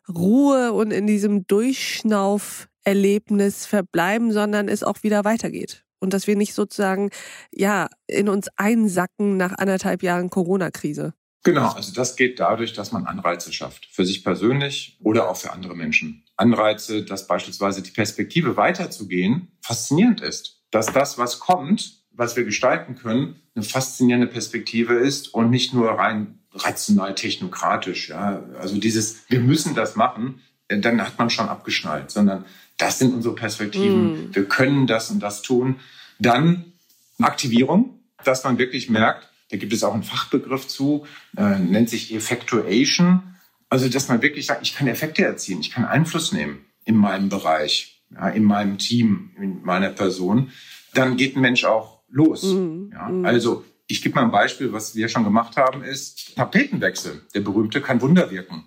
Ruhe 0.08 0.72
und 0.72 0.92
in 0.92 1.06
diesem 1.06 1.46
Durchschnauferlebnis 1.46 3.66
verbleiben, 3.66 4.32
sondern 4.32 4.68
es 4.68 4.82
auch 4.82 5.02
wieder 5.02 5.24
weitergeht? 5.24 5.84
Und 5.98 6.14
dass 6.14 6.26
wir 6.26 6.36
nicht 6.36 6.54
sozusagen, 6.54 7.10
ja, 7.52 7.88
in 8.06 8.28
uns 8.28 8.48
einsacken 8.56 9.36
nach 9.36 9.58
anderthalb 9.58 10.02
Jahren 10.02 10.30
Corona-Krise. 10.30 11.12
Genau, 11.46 11.68
also 11.68 11.92
das 11.92 12.16
geht 12.16 12.40
dadurch, 12.40 12.72
dass 12.72 12.90
man 12.90 13.06
Anreize 13.06 13.52
schafft, 13.52 13.86
für 13.86 14.04
sich 14.04 14.24
persönlich 14.24 14.98
oder 15.00 15.30
auch 15.30 15.36
für 15.36 15.52
andere 15.52 15.76
Menschen. 15.76 16.24
Anreize, 16.36 17.04
dass 17.04 17.28
beispielsweise 17.28 17.82
die 17.82 17.92
Perspektive 17.92 18.56
weiterzugehen 18.56 19.52
faszinierend 19.62 20.20
ist. 20.20 20.60
Dass 20.72 20.92
das, 20.92 21.18
was 21.18 21.38
kommt, 21.38 22.02
was 22.10 22.34
wir 22.34 22.42
gestalten 22.42 22.96
können, 22.96 23.36
eine 23.54 23.64
faszinierende 23.64 24.26
Perspektive 24.26 24.94
ist 24.94 25.32
und 25.34 25.50
nicht 25.50 25.72
nur 25.72 25.90
rein 25.90 26.40
rational 26.52 27.14
technokratisch. 27.14 28.08
Ja, 28.08 28.42
also 28.58 28.76
dieses, 28.78 29.18
wir 29.28 29.38
müssen 29.38 29.76
das 29.76 29.94
machen, 29.94 30.40
dann 30.66 31.00
hat 31.00 31.16
man 31.16 31.30
schon 31.30 31.48
abgeschnallt, 31.48 32.10
sondern 32.10 32.44
das 32.76 32.98
sind 32.98 33.14
unsere 33.14 33.36
Perspektiven. 33.36 34.30
Mm. 34.30 34.34
Wir 34.34 34.46
können 34.46 34.88
das 34.88 35.12
und 35.12 35.20
das 35.20 35.42
tun. 35.42 35.76
Dann 36.18 36.72
Aktivierung, 37.20 38.00
dass 38.24 38.42
man 38.42 38.58
wirklich 38.58 38.90
merkt, 38.90 39.28
da 39.50 39.56
gibt 39.56 39.72
es 39.72 39.84
auch 39.84 39.94
einen 39.94 40.02
Fachbegriff 40.02 40.66
zu, 40.66 41.06
äh, 41.36 41.58
nennt 41.58 41.88
sich 41.88 42.14
Effectuation. 42.14 43.22
Also, 43.68 43.88
dass 43.88 44.08
man 44.08 44.22
wirklich 44.22 44.46
sagt, 44.46 44.62
ich 44.62 44.74
kann 44.74 44.88
Effekte 44.88 45.24
erzielen, 45.24 45.60
ich 45.60 45.70
kann 45.70 45.84
Einfluss 45.84 46.32
nehmen 46.32 46.64
in 46.84 46.96
meinem 46.96 47.28
Bereich, 47.28 48.02
ja, 48.14 48.28
in 48.28 48.44
meinem 48.44 48.78
Team, 48.78 49.30
in 49.40 49.62
meiner 49.62 49.90
Person. 49.90 50.50
Dann 50.94 51.16
geht 51.16 51.36
ein 51.36 51.40
Mensch 51.40 51.64
auch 51.64 52.00
los. 52.08 52.44
Mhm. 52.44 52.90
Ja, 52.92 53.08
mhm. 53.08 53.24
also, 53.24 53.64
ich 53.88 54.02
gebe 54.02 54.16
mal 54.16 54.24
ein 54.24 54.30
Beispiel, 54.30 54.72
was 54.72 54.96
wir 54.96 55.08
schon 55.08 55.24
gemacht 55.24 55.56
haben, 55.56 55.84
ist 55.84 56.36
Tapetenwechsel. 56.36 57.22
Der 57.34 57.40
berühmte 57.40 57.80
kann 57.80 58.00
Wunder 58.00 58.30
wirken. 58.30 58.64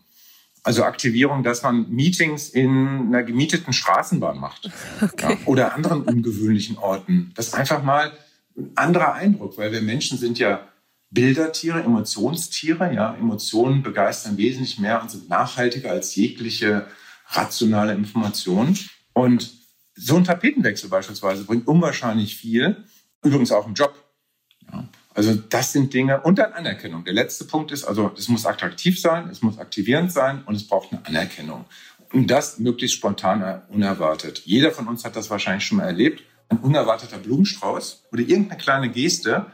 Also 0.64 0.84
Aktivierung, 0.84 1.44
dass 1.44 1.64
man 1.64 1.90
Meetings 1.90 2.50
in 2.50 3.08
einer 3.08 3.24
gemieteten 3.24 3.74
Straßenbahn 3.74 4.38
macht 4.38 4.70
okay. 5.02 5.32
ja, 5.32 5.38
oder 5.46 5.74
anderen 5.74 6.04
ungewöhnlichen 6.04 6.78
Orten. 6.78 7.32
Das 7.36 7.48
ist 7.48 7.54
einfach 7.54 7.82
mal 7.82 8.12
ein 8.58 8.72
anderer 8.76 9.14
Eindruck, 9.14 9.58
weil 9.58 9.72
wir 9.72 9.82
Menschen 9.82 10.18
sind 10.18 10.38
ja 10.38 10.69
Bildertiere, 11.12 11.82
Emotionstiere. 11.82 12.94
Ja, 12.94 13.16
Emotionen 13.16 13.84
begeistern 13.84 14.38
wesentlich 14.38 14.80
mehr 14.80 15.02
und 15.02 15.12
sind 15.12 15.30
nachhaltiger 15.30 15.92
als 15.92 16.16
jegliche 16.16 16.88
rationale 17.30 17.94
Information. 17.94 18.78
Und 19.14 19.52
so 19.96 20.16
ein 20.16 20.24
Tapetenwechsel 20.24 20.90
beispielsweise 20.90 21.44
bringt 21.44 21.68
unwahrscheinlich 21.68 22.36
viel. 22.38 22.84
Übrigens 23.24 23.52
auch 23.52 23.68
im 23.68 23.74
Job. 23.74 23.94
Ja. 24.72 24.88
Also 25.14 25.36
das 25.36 25.74
sind 25.74 25.94
Dinge 25.94 26.22
und 26.22 26.40
dann 26.40 26.54
Anerkennung. 26.54 27.04
Der 27.04 27.14
letzte 27.14 27.44
Punkt 27.46 27.72
ist, 27.72 27.84
also 27.84 28.12
es 28.18 28.30
muss 28.30 28.46
attraktiv 28.46 29.02
sein, 29.02 29.28
es 29.30 29.42
muss 29.42 29.58
aktivierend 29.58 30.12
sein 30.14 30.44
und 30.46 30.56
es 30.56 30.68
braucht 30.68 30.94
eine 30.94 31.06
Anerkennung. 31.06 31.66
Und 32.14 32.32
das 32.32 32.60
möglichst 32.60 32.98
spontan, 32.98 33.62
unerwartet. 33.70 34.44
Jeder 34.46 34.72
von 34.72 34.88
uns 34.88 35.04
hat 35.06 35.16
das 35.16 35.30
wahrscheinlich 35.30 35.66
schon 35.66 35.78
mal 35.78 35.86
erlebt. 35.86 36.24
Ein 36.48 36.60
unerwarteter 36.60 37.18
Blumenstrauß 37.18 38.06
oder 38.12 38.22
irgendeine 38.22 38.60
kleine 38.60 38.90
Geste, 38.90 39.46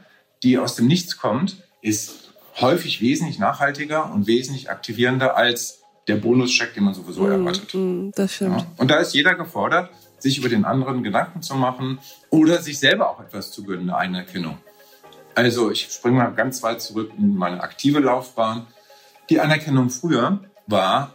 die 0.42 0.58
aus 0.58 0.76
dem 0.76 0.86
Nichts 0.86 1.16
kommt, 1.16 1.62
ist 1.82 2.32
häufig 2.60 3.00
wesentlich 3.00 3.38
nachhaltiger 3.38 4.12
und 4.12 4.26
wesentlich 4.26 4.70
aktivierender 4.70 5.36
als 5.36 5.82
der 6.08 6.16
Bonuscheck, 6.16 6.74
den 6.74 6.84
man 6.84 6.94
sowieso 6.94 7.22
mm, 7.22 7.30
erwartet. 7.30 7.74
Mm, 7.74 8.10
das 8.14 8.34
stimmt. 8.34 8.60
Ja. 8.60 8.66
Und 8.76 8.90
da 8.90 8.98
ist 8.98 9.14
jeder 9.14 9.34
gefordert, 9.34 9.90
sich 10.18 10.38
über 10.38 10.48
den 10.48 10.64
anderen 10.64 11.02
Gedanken 11.02 11.42
zu 11.42 11.54
machen 11.54 11.98
oder 12.30 12.62
sich 12.62 12.78
selber 12.78 13.10
auch 13.10 13.20
etwas 13.20 13.50
zu 13.50 13.64
gönnen, 13.64 13.90
eine 13.90 14.18
Anerkennung. 14.18 14.58
Also 15.34 15.70
ich 15.70 15.88
springe 15.90 16.16
mal 16.16 16.30
ganz 16.30 16.62
weit 16.62 16.80
zurück 16.80 17.12
in 17.18 17.36
meine 17.36 17.60
aktive 17.60 17.98
Laufbahn. 17.98 18.66
Die 19.28 19.40
Anerkennung 19.40 19.90
früher 19.90 20.40
war, 20.66 21.14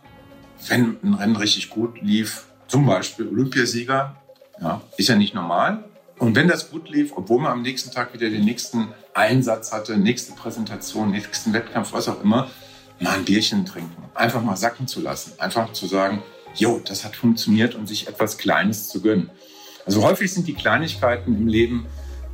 wenn 0.67 0.97
ein 1.03 1.13
Rennen 1.15 1.35
richtig 1.35 1.69
gut 1.71 2.01
lief, 2.01 2.45
zum 2.67 2.85
Beispiel 2.85 3.27
Olympiasieger, 3.27 4.15
ja, 4.61 4.81
ist 4.97 5.09
ja 5.09 5.15
nicht 5.15 5.33
normal. 5.33 5.85
Und 6.21 6.35
wenn 6.35 6.47
das 6.47 6.69
gut 6.69 6.87
lief, 6.87 7.13
obwohl 7.15 7.41
man 7.41 7.51
am 7.51 7.61
nächsten 7.63 7.89
Tag 7.89 8.13
wieder 8.13 8.29
den 8.29 8.45
nächsten 8.45 8.89
Einsatz 9.15 9.73
hatte, 9.73 9.97
nächste 9.97 10.33
Präsentation, 10.33 11.09
nächsten 11.09 11.51
Wettkampf, 11.51 11.93
was 11.93 12.07
auch 12.07 12.21
immer, 12.21 12.47
mal 12.99 13.15
ein 13.15 13.25
Bierchen 13.25 13.65
trinken, 13.65 14.03
einfach 14.13 14.43
mal 14.43 14.55
sacken 14.55 14.87
zu 14.87 15.01
lassen, 15.01 15.33
einfach 15.39 15.73
zu 15.73 15.87
sagen, 15.87 16.21
jo, 16.53 16.79
das 16.85 17.03
hat 17.03 17.15
funktioniert 17.15 17.73
und 17.73 17.87
sich 17.87 18.07
etwas 18.07 18.37
Kleines 18.37 18.87
zu 18.87 19.01
gönnen. 19.01 19.31
Also 19.87 20.03
häufig 20.03 20.31
sind 20.31 20.47
die 20.47 20.53
Kleinigkeiten 20.53 21.35
im 21.35 21.47
Leben 21.47 21.87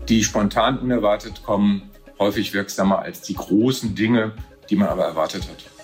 die 0.10 0.24
spontan 0.24 0.80
unerwartet 0.80 1.44
kommen, 1.44 1.90
häufig 2.20 2.54
wirksamer 2.54 3.00
als 3.00 3.22
die 3.22 3.36
großen 3.36 3.96
Dinge, 3.96 4.34
die 4.70 4.76
man 4.76 4.90
aber 4.90 5.06
erwartet 5.06 5.44
hat. 5.44 5.77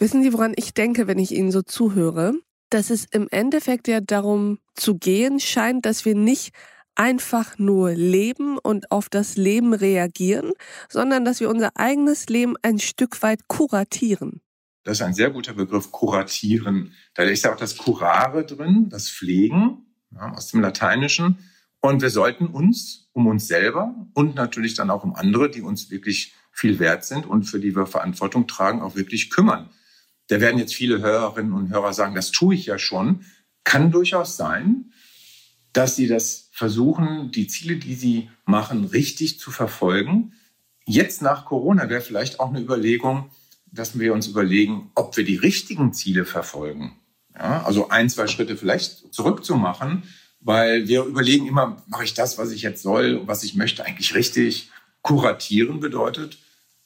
Wissen 0.00 0.24
Sie, 0.24 0.32
woran 0.32 0.54
ich 0.56 0.74
denke, 0.74 1.06
wenn 1.06 1.20
ich 1.20 1.32
Ihnen 1.32 1.52
so 1.52 1.62
zuhöre? 1.62 2.34
dass 2.70 2.90
es 2.90 3.04
im 3.04 3.28
Endeffekt 3.30 3.88
ja 3.88 4.00
darum 4.00 4.58
zu 4.74 4.96
gehen 4.96 5.40
scheint, 5.40 5.84
dass 5.84 6.04
wir 6.04 6.14
nicht 6.14 6.54
einfach 6.94 7.58
nur 7.58 7.92
leben 7.92 8.58
und 8.58 8.90
auf 8.90 9.08
das 9.08 9.36
Leben 9.36 9.74
reagieren, 9.74 10.52
sondern 10.88 11.24
dass 11.24 11.40
wir 11.40 11.50
unser 11.50 11.76
eigenes 11.76 12.28
Leben 12.28 12.54
ein 12.62 12.78
Stück 12.78 13.22
weit 13.22 13.48
kuratieren. 13.48 14.40
Das 14.84 14.98
ist 14.98 15.02
ein 15.02 15.14
sehr 15.14 15.30
guter 15.30 15.52
Begriff, 15.52 15.92
kuratieren. 15.92 16.94
Da 17.14 17.24
ist 17.24 17.44
ja 17.44 17.52
auch 17.52 17.56
das 17.56 17.76
Curare 17.76 18.46
drin, 18.46 18.88
das 18.88 19.10
Pflegen 19.10 19.86
ja, 20.12 20.32
aus 20.32 20.48
dem 20.48 20.60
Lateinischen. 20.60 21.38
Und 21.80 22.02
wir 22.02 22.10
sollten 22.10 22.46
uns 22.46 23.08
um 23.12 23.26
uns 23.26 23.46
selber 23.46 23.94
und 24.14 24.36
natürlich 24.36 24.74
dann 24.74 24.90
auch 24.90 25.04
um 25.04 25.14
andere, 25.14 25.50
die 25.50 25.62
uns 25.62 25.90
wirklich 25.90 26.34
viel 26.52 26.78
wert 26.78 27.04
sind 27.04 27.26
und 27.26 27.44
für 27.44 27.60
die 27.60 27.74
wir 27.74 27.86
Verantwortung 27.86 28.46
tragen, 28.46 28.82
auch 28.82 28.96
wirklich 28.96 29.30
kümmern. 29.30 29.70
Da 30.30 30.40
werden 30.40 30.58
jetzt 30.58 30.74
viele 30.76 31.00
Hörerinnen 31.00 31.52
und 31.52 31.70
Hörer 31.70 31.92
sagen, 31.92 32.14
das 32.14 32.30
tue 32.30 32.54
ich 32.54 32.66
ja 32.66 32.78
schon. 32.78 33.24
Kann 33.64 33.90
durchaus 33.90 34.36
sein, 34.36 34.92
dass 35.72 35.96
sie 35.96 36.06
das 36.06 36.50
versuchen, 36.52 37.32
die 37.32 37.48
Ziele, 37.48 37.76
die 37.76 37.94
sie 37.94 38.30
machen, 38.44 38.84
richtig 38.84 39.40
zu 39.40 39.50
verfolgen. 39.50 40.34
Jetzt 40.86 41.20
nach 41.20 41.46
Corona 41.46 41.88
wäre 41.88 42.00
vielleicht 42.00 42.38
auch 42.38 42.50
eine 42.50 42.60
Überlegung, 42.60 43.28
dass 43.72 43.98
wir 43.98 44.14
uns 44.14 44.28
überlegen, 44.28 44.92
ob 44.94 45.16
wir 45.16 45.24
die 45.24 45.36
richtigen 45.36 45.92
Ziele 45.92 46.24
verfolgen. 46.24 46.96
Ja, 47.34 47.64
also 47.64 47.88
ein, 47.88 48.08
zwei 48.08 48.28
Schritte 48.28 48.56
vielleicht 48.56 49.12
zurückzumachen, 49.12 50.04
weil 50.38 50.86
wir 50.86 51.02
überlegen 51.02 51.48
immer, 51.48 51.82
mache 51.88 52.04
ich 52.04 52.14
das, 52.14 52.38
was 52.38 52.52
ich 52.52 52.62
jetzt 52.62 52.82
soll, 52.82 53.26
was 53.26 53.42
ich 53.42 53.56
möchte, 53.56 53.84
eigentlich 53.84 54.14
richtig. 54.14 54.70
Kuratieren 55.02 55.80
bedeutet, 55.80 56.38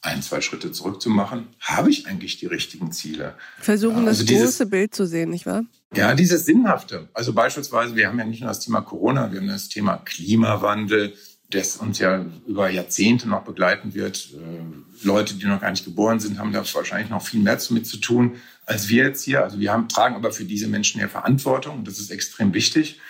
ein, 0.04 0.22
zwei 0.22 0.40
Schritte 0.40 0.72
zurück 0.72 1.00
zu 1.00 1.10
machen, 1.10 1.48
habe 1.60 1.90
ich 1.90 2.06
eigentlich 2.06 2.38
die 2.38 2.46
richtigen 2.46 2.92
Ziele? 2.92 3.34
Versuchen, 3.58 4.06
also 4.06 4.22
das 4.22 4.24
dieses, 4.24 4.58
große 4.58 4.66
Bild 4.66 4.94
zu 4.94 5.06
sehen, 5.06 5.30
nicht 5.30 5.46
wahr? 5.46 5.64
Ja, 5.94 6.14
dieses 6.14 6.44
Sinnhafte. 6.44 7.08
Also 7.14 7.32
beispielsweise, 7.32 7.96
wir 7.96 8.08
haben 8.08 8.18
ja 8.18 8.24
nicht 8.24 8.40
nur 8.40 8.48
das 8.48 8.60
Thema 8.60 8.80
Corona, 8.80 9.32
wir 9.32 9.40
haben 9.40 9.48
das 9.48 9.68
Thema 9.68 9.98
Klimawandel, 10.04 11.14
das 11.50 11.76
uns 11.76 11.98
ja 11.98 12.24
über 12.46 12.68
Jahrzehnte 12.70 13.28
noch 13.28 13.44
begleiten 13.44 13.94
wird. 13.94 14.28
Äh, 14.34 15.04
Leute, 15.06 15.34
die 15.34 15.46
noch 15.46 15.60
gar 15.60 15.70
nicht 15.70 15.84
geboren 15.84 16.18
sind, 16.20 16.38
haben 16.38 16.52
da 16.52 16.64
wahrscheinlich 16.74 17.10
noch 17.10 17.24
viel 17.24 17.40
mehr 17.40 17.56
damit 17.56 17.86
zu 17.86 17.98
tun 17.98 18.36
als 18.66 18.88
wir 18.88 19.04
jetzt 19.04 19.22
hier. 19.22 19.42
Also 19.42 19.58
wir 19.60 19.72
haben, 19.72 19.88
tragen 19.88 20.14
aber 20.14 20.32
für 20.32 20.44
diese 20.44 20.68
Menschen 20.68 21.00
ja 21.00 21.08
Verantwortung 21.08 21.78
und 21.78 21.88
das 21.88 21.98
ist 21.98 22.10
extrem 22.10 22.54
wichtig. 22.54 23.00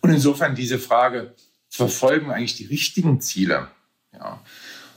Und 0.00 0.10
insofern 0.10 0.54
diese 0.54 0.78
Frage, 0.78 1.34
verfolgen 1.68 2.30
eigentlich 2.30 2.56
die 2.56 2.66
richtigen 2.66 3.20
Ziele? 3.20 3.68
Ja. 4.12 4.40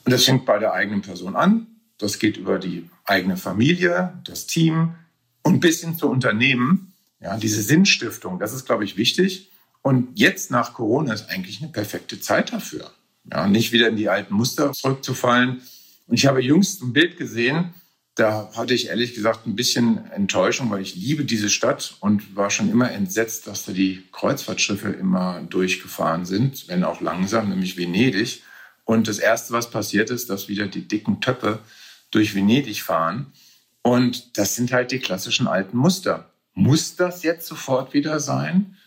Und 0.10 0.14
das 0.14 0.26
fängt 0.26 0.48
bei 0.48 0.58
der 0.58 0.74
eigenen 0.74 1.04
Person 1.04 1.36
an. 1.36 1.68
Das 2.00 2.18
geht 2.18 2.38
über 2.38 2.58
die 2.58 2.90
eigene 3.06 3.38
Familie, 3.38 4.20
das 4.24 4.48
Team 4.48 4.96
und 5.44 5.60
bis 5.60 5.82
hin 5.82 5.96
zu 5.98 6.10
Unternehmen. 6.10 6.94
Ja, 7.22 7.38
diese 7.38 7.62
Sinnstiftung, 7.62 8.40
das 8.40 8.54
ist, 8.54 8.66
glaube 8.66 8.86
ich, 8.86 8.98
wichtig. 8.98 9.52
Und 9.84 10.18
jetzt 10.18 10.50
nach 10.50 10.74
Corona 10.74 11.14
ist 11.14 11.30
eigentlich 11.30 11.62
eine 11.62 11.72
perfekte 11.72 12.20
Zeit 12.20 12.52
dafür. 12.54 12.90
Ja, 13.32 13.46
nicht 13.46 13.72
wieder 13.72 13.88
in 13.88 13.98
die 13.98 14.10
alten 14.10 14.34
Muster 14.34 14.74
zurückzufallen. 14.74 15.62
Und 16.08 16.16
ich 16.16 16.26
habe 16.26 16.42
jüngst 16.42 16.82
ein 16.82 16.92
Bild 16.92 17.18
gesehen, 17.18 17.76
da 18.16 18.50
hatte 18.56 18.74
ich 18.74 18.88
ehrlich 18.88 19.14
gesagt 19.14 19.46
ein 19.46 19.56
bisschen 19.56 20.10
Enttäuschung, 20.10 20.72
weil 20.72 20.82
ich 20.82 20.96
liebe 20.96 21.24
diese 21.24 21.52
Stadt 21.52 21.98
und 22.00 22.36
war 22.36 22.50
schon 22.50 22.72
immer 22.72 22.92
entsetzt, 22.92 23.46
dass 23.46 23.64
da 23.66 23.74
die 23.74 24.04
Kreuzfahrtschiffe 24.12 24.90
immer 24.90 25.42
durchgefahren 25.42 26.26
sind, 26.26 26.68
wenn 26.68 26.84
auch 26.84 27.00
langsam, 27.00 27.50
nämlich 27.50 27.78
Venedig. 27.78 28.42
Und 28.90 29.08
das 29.08 29.20
Erste, 29.20 29.54
was 29.54 29.70
passiert 29.70 30.10
ist, 30.10 30.32
dass 30.32 30.48
wieder 30.48 30.66
die 30.66 30.88
dicken 30.88 31.22
Töpfe 31.22 31.60
durch 32.10 32.34
Venedig 32.34 32.82
fahren. 32.82 33.28
Und 33.84 34.36
das 34.40 34.56
sind 34.56 34.72
halt 34.72 34.90
die 34.90 34.98
klassischen 34.98 35.46
alten 35.46 35.78
Muster. 35.78 36.32
Muss 36.56 36.96
das 36.96 37.22
jetzt 37.22 37.46
sofort 37.46 37.94
wieder 37.94 38.20
sein? 38.20 38.78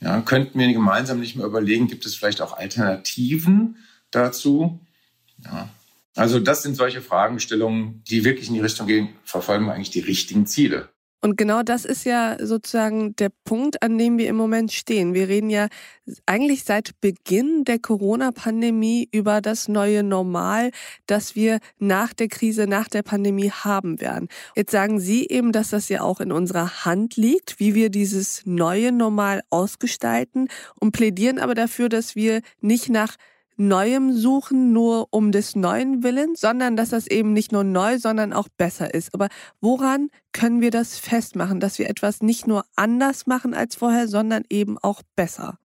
Ja, 0.00 0.22
könnten 0.22 0.58
wir 0.58 0.72
gemeinsam 0.72 1.20
nicht 1.20 1.36
mehr 1.36 1.44
überlegen, 1.44 1.86
gibt 1.86 2.06
es 2.06 2.14
vielleicht 2.14 2.40
auch 2.40 2.56
Alternativen 2.56 3.76
dazu? 4.10 4.80
Ja. 5.44 5.68
Also 6.14 6.40
das 6.40 6.62
sind 6.62 6.74
solche 6.74 7.02
Fragestellungen, 7.02 8.02
die 8.04 8.24
wirklich 8.24 8.48
in 8.48 8.54
die 8.54 8.60
Richtung 8.60 8.86
gehen, 8.86 9.10
verfolgen 9.22 9.66
wir 9.66 9.74
eigentlich 9.74 9.90
die 9.90 10.00
richtigen 10.00 10.46
Ziele. 10.46 10.88
Und 11.22 11.36
genau 11.36 11.62
das 11.62 11.84
ist 11.84 12.04
ja 12.04 12.36
sozusagen 12.38 13.16
der 13.16 13.30
Punkt, 13.44 13.82
an 13.82 13.98
dem 13.98 14.18
wir 14.18 14.28
im 14.28 14.36
Moment 14.36 14.72
stehen. 14.72 15.14
Wir 15.14 15.28
reden 15.28 15.50
ja 15.50 15.68
eigentlich 16.26 16.64
seit 16.64 17.00
Beginn 17.00 17.64
der 17.64 17.78
Corona-Pandemie 17.78 19.08
über 19.12 19.40
das 19.40 19.66
neue 19.66 20.02
Normal, 20.02 20.70
das 21.06 21.34
wir 21.34 21.58
nach 21.78 22.12
der 22.12 22.28
Krise, 22.28 22.66
nach 22.66 22.88
der 22.88 23.02
Pandemie 23.02 23.50
haben 23.50 24.00
werden. 24.00 24.28
Jetzt 24.54 24.72
sagen 24.72 25.00
Sie 25.00 25.26
eben, 25.26 25.52
dass 25.52 25.70
das 25.70 25.88
ja 25.88 26.02
auch 26.02 26.20
in 26.20 26.32
unserer 26.32 26.84
Hand 26.84 27.16
liegt, 27.16 27.58
wie 27.58 27.74
wir 27.74 27.88
dieses 27.90 28.42
neue 28.44 28.92
Normal 28.92 29.42
ausgestalten 29.50 30.48
und 30.78 30.92
plädieren 30.92 31.38
aber 31.38 31.54
dafür, 31.54 31.88
dass 31.88 32.14
wir 32.14 32.42
nicht 32.60 32.88
nach 32.88 33.16
Neuem 33.56 34.12
suchen, 34.12 34.72
nur 34.72 35.08
um 35.10 35.32
des 35.32 35.56
Neuen 35.56 36.02
willen, 36.02 36.34
sondern 36.34 36.76
dass 36.76 36.90
das 36.90 37.06
eben 37.06 37.32
nicht 37.32 37.52
nur 37.52 37.64
neu, 37.64 37.98
sondern 37.98 38.32
auch 38.32 38.48
besser 38.56 38.92
ist. 38.92 39.14
Aber 39.14 39.28
woran 39.60 40.10
können 40.32 40.60
wir 40.60 40.70
das 40.70 40.98
festmachen, 40.98 41.60
dass 41.60 41.78
wir 41.78 41.88
etwas 41.88 42.22
nicht 42.22 42.46
nur 42.46 42.64
anders 42.76 43.26
machen 43.26 43.54
als 43.54 43.76
vorher, 43.76 44.08
sondern 44.08 44.44
eben 44.50 44.78
auch 44.78 45.02
besser? 45.14 45.58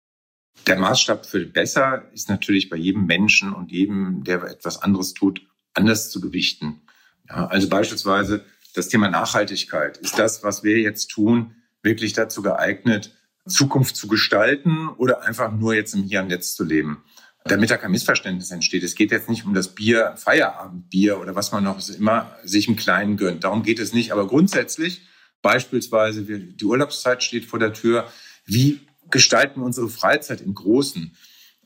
Der 0.67 0.79
Maßstab 0.79 1.25
für 1.25 1.47
besser 1.47 2.05
ist 2.13 2.29
natürlich 2.29 2.69
bei 2.69 2.77
jedem 2.77 3.07
Menschen 3.07 3.53
und 3.55 3.71
jedem, 3.71 4.25
der 4.25 4.43
etwas 4.45 4.83
anderes 4.83 5.15
tut, 5.15 5.41
anders 5.75 6.11
zu 6.11 6.21
gewichten. 6.21 6.83
Ja, 7.29 7.47
also 7.47 7.69
beispielsweise 7.69 8.45
das 8.75 8.89
Thema 8.89 9.09
Nachhaltigkeit. 9.09 9.97
Ist 9.99 10.19
das, 10.19 10.43
was 10.43 10.63
wir 10.63 10.79
jetzt 10.79 11.09
tun, 11.09 11.55
wirklich 11.83 12.13
dazu 12.13 12.43
geeignet, 12.43 13.15
Zukunft 13.47 13.97
zu 13.97 14.09
gestalten 14.09 14.89
oder 14.89 15.23
einfach 15.23 15.53
nur 15.53 15.75
jetzt 15.75 15.95
im 15.95 16.03
Hier 16.05 16.23
und 16.23 16.31
Jetzt 16.31 16.57
zu 16.57 16.65
leben? 16.65 17.03
Damit 17.45 17.71
da 17.71 17.77
kein 17.77 17.91
Missverständnis 17.91 18.51
entsteht. 18.51 18.83
Es 18.83 18.95
geht 18.95 19.11
jetzt 19.11 19.29
nicht 19.29 19.45
um 19.45 19.55
das 19.55 19.75
Bier, 19.75 20.15
Feierabendbier 20.17 21.19
oder 21.19 21.35
was 21.35 21.53
man 21.53 21.65
noch 21.65 21.81
immer 21.89 22.37
sich 22.45 22.69
im 22.69 22.77
Kleinen 22.77 23.17
gönnt. 23.17 23.45
Darum 23.45 23.63
geht 23.63 23.79
es 23.79 23.93
nicht. 23.93 24.13
Aber 24.13 24.27
grundsätzlich, 24.27 25.03
beispielsweise, 25.43 26.23
die 26.23 26.65
Urlaubszeit 26.65 27.23
steht 27.23 27.45
vor 27.45 27.59
der 27.59 27.73
Tür. 27.73 28.07
Wie 28.45 28.81
gestalten 29.11 29.61
wir 29.61 29.65
unsere 29.65 29.89
Freizeit 29.89 30.41
im 30.41 30.55
Großen? 30.55 31.17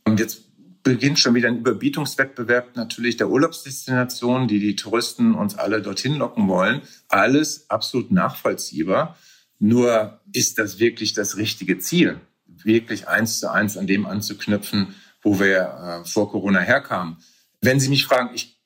Und 0.05 0.21
jetzt 0.21 0.43
beginnt 0.83 1.19
schon 1.19 1.35
wieder 1.35 1.49
ein 1.49 1.59
Überbietungswettbewerb 1.59 2.76
natürlich 2.76 3.17
der 3.17 3.31
Urlaubsdestinationen, 3.31 4.49
die 4.49 4.59
die 4.59 4.76
Touristen 4.76 5.35
uns 5.35 5.55
alle 5.55 5.81
dorthin 5.81 6.17
locken 6.17 6.49
wollen. 6.49 6.83
Alles 7.09 7.71
absolut 7.71 8.11
nachvollziehbar. 8.11 9.17
Nur 9.59 10.21
ist 10.33 10.59
das 10.59 10.81
wirklich 10.81 11.12
das 11.12 11.37
richtige 11.37 11.79
Ziel? 11.79 12.21
Wirklich 12.47 13.09
eins 13.09 13.38
zu 13.38 13.50
eins 13.50 13.76
an 13.76 13.87
dem 13.87 14.07
anzuknüpfen, 14.07 14.95
wo 15.23 15.38
wir 15.38 16.02
äh, 16.02 16.09
vor 16.09 16.31
Corona 16.31 16.61
herkamen. 16.61 17.17
Wenn 17.61 17.81
Sie 17.81 17.88
mich 17.88 18.07
fragen, 18.07 18.31
ich 18.35 18.59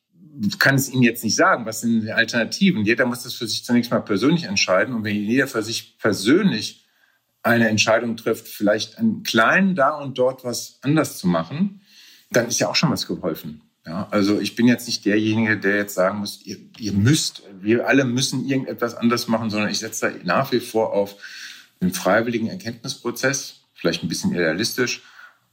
kann 0.59 0.75
es 0.75 0.91
Ihnen 0.91 1.03
jetzt 1.03 1.25
nicht 1.25 1.37
sagen, 1.37 1.67
was 1.67 1.81
sind 1.81 2.03
die 2.03 2.13
Alternativen? 2.13 2.85
Jeder 2.85 3.07
muss 3.07 3.23
das 3.23 3.35
für 3.35 3.47
sich 3.47 3.65
zunächst 3.65 3.91
mal 3.91 4.01
persönlich 4.01 4.45
entscheiden. 4.45 4.95
Und 4.95 5.05
wenn 5.05 5.17
jeder 5.17 5.47
für 5.47 5.63
sich 5.63 5.99
persönlich 5.99 6.85
eine 7.43 7.69
Entscheidung 7.69 8.17
trifft, 8.17 8.49
vielleicht 8.49 8.99
einen 8.99 9.23
kleinen 9.23 9.75
da 9.75 9.91
und 9.91 10.19
dort 10.19 10.45
was 10.45 10.79
anders 10.83 11.19
zu 11.19 11.29
machen, 11.29 11.81
dann 12.31 12.49
ist 12.49 12.59
ja 12.59 12.69
auch 12.69 12.77
schon 12.77 12.91
was 12.91 13.07
geholfen. 13.07 13.63
Ja, 13.87 14.09
also 14.11 14.41
ich 14.41 14.57
bin 14.57 14.67
jetzt 14.67 14.89
nicht 14.89 15.05
derjenige, 15.05 15.57
der 15.57 15.77
jetzt 15.77 15.95
sagen 15.95 16.19
muss, 16.19 16.45
ihr, 16.45 16.59
ihr 16.79 16.93
müsst, 16.93 17.43
wir 17.61 17.87
alle 17.87 18.05
müssen 18.05 18.45
irgendetwas 18.45 18.97
anders 18.97 19.29
machen, 19.29 19.49
sondern 19.49 19.71
ich 19.71 19.79
setze 19.79 20.11
da 20.11 20.25
nach 20.25 20.51
wie 20.51 20.59
vor 20.59 20.93
auf 20.93 21.15
einen 21.81 21.93
freiwilligen 21.93 22.49
Erkenntnisprozess, 22.49 23.61
vielleicht 23.75 24.03
ein 24.03 24.09
bisschen 24.09 24.33
idealistisch, 24.33 25.03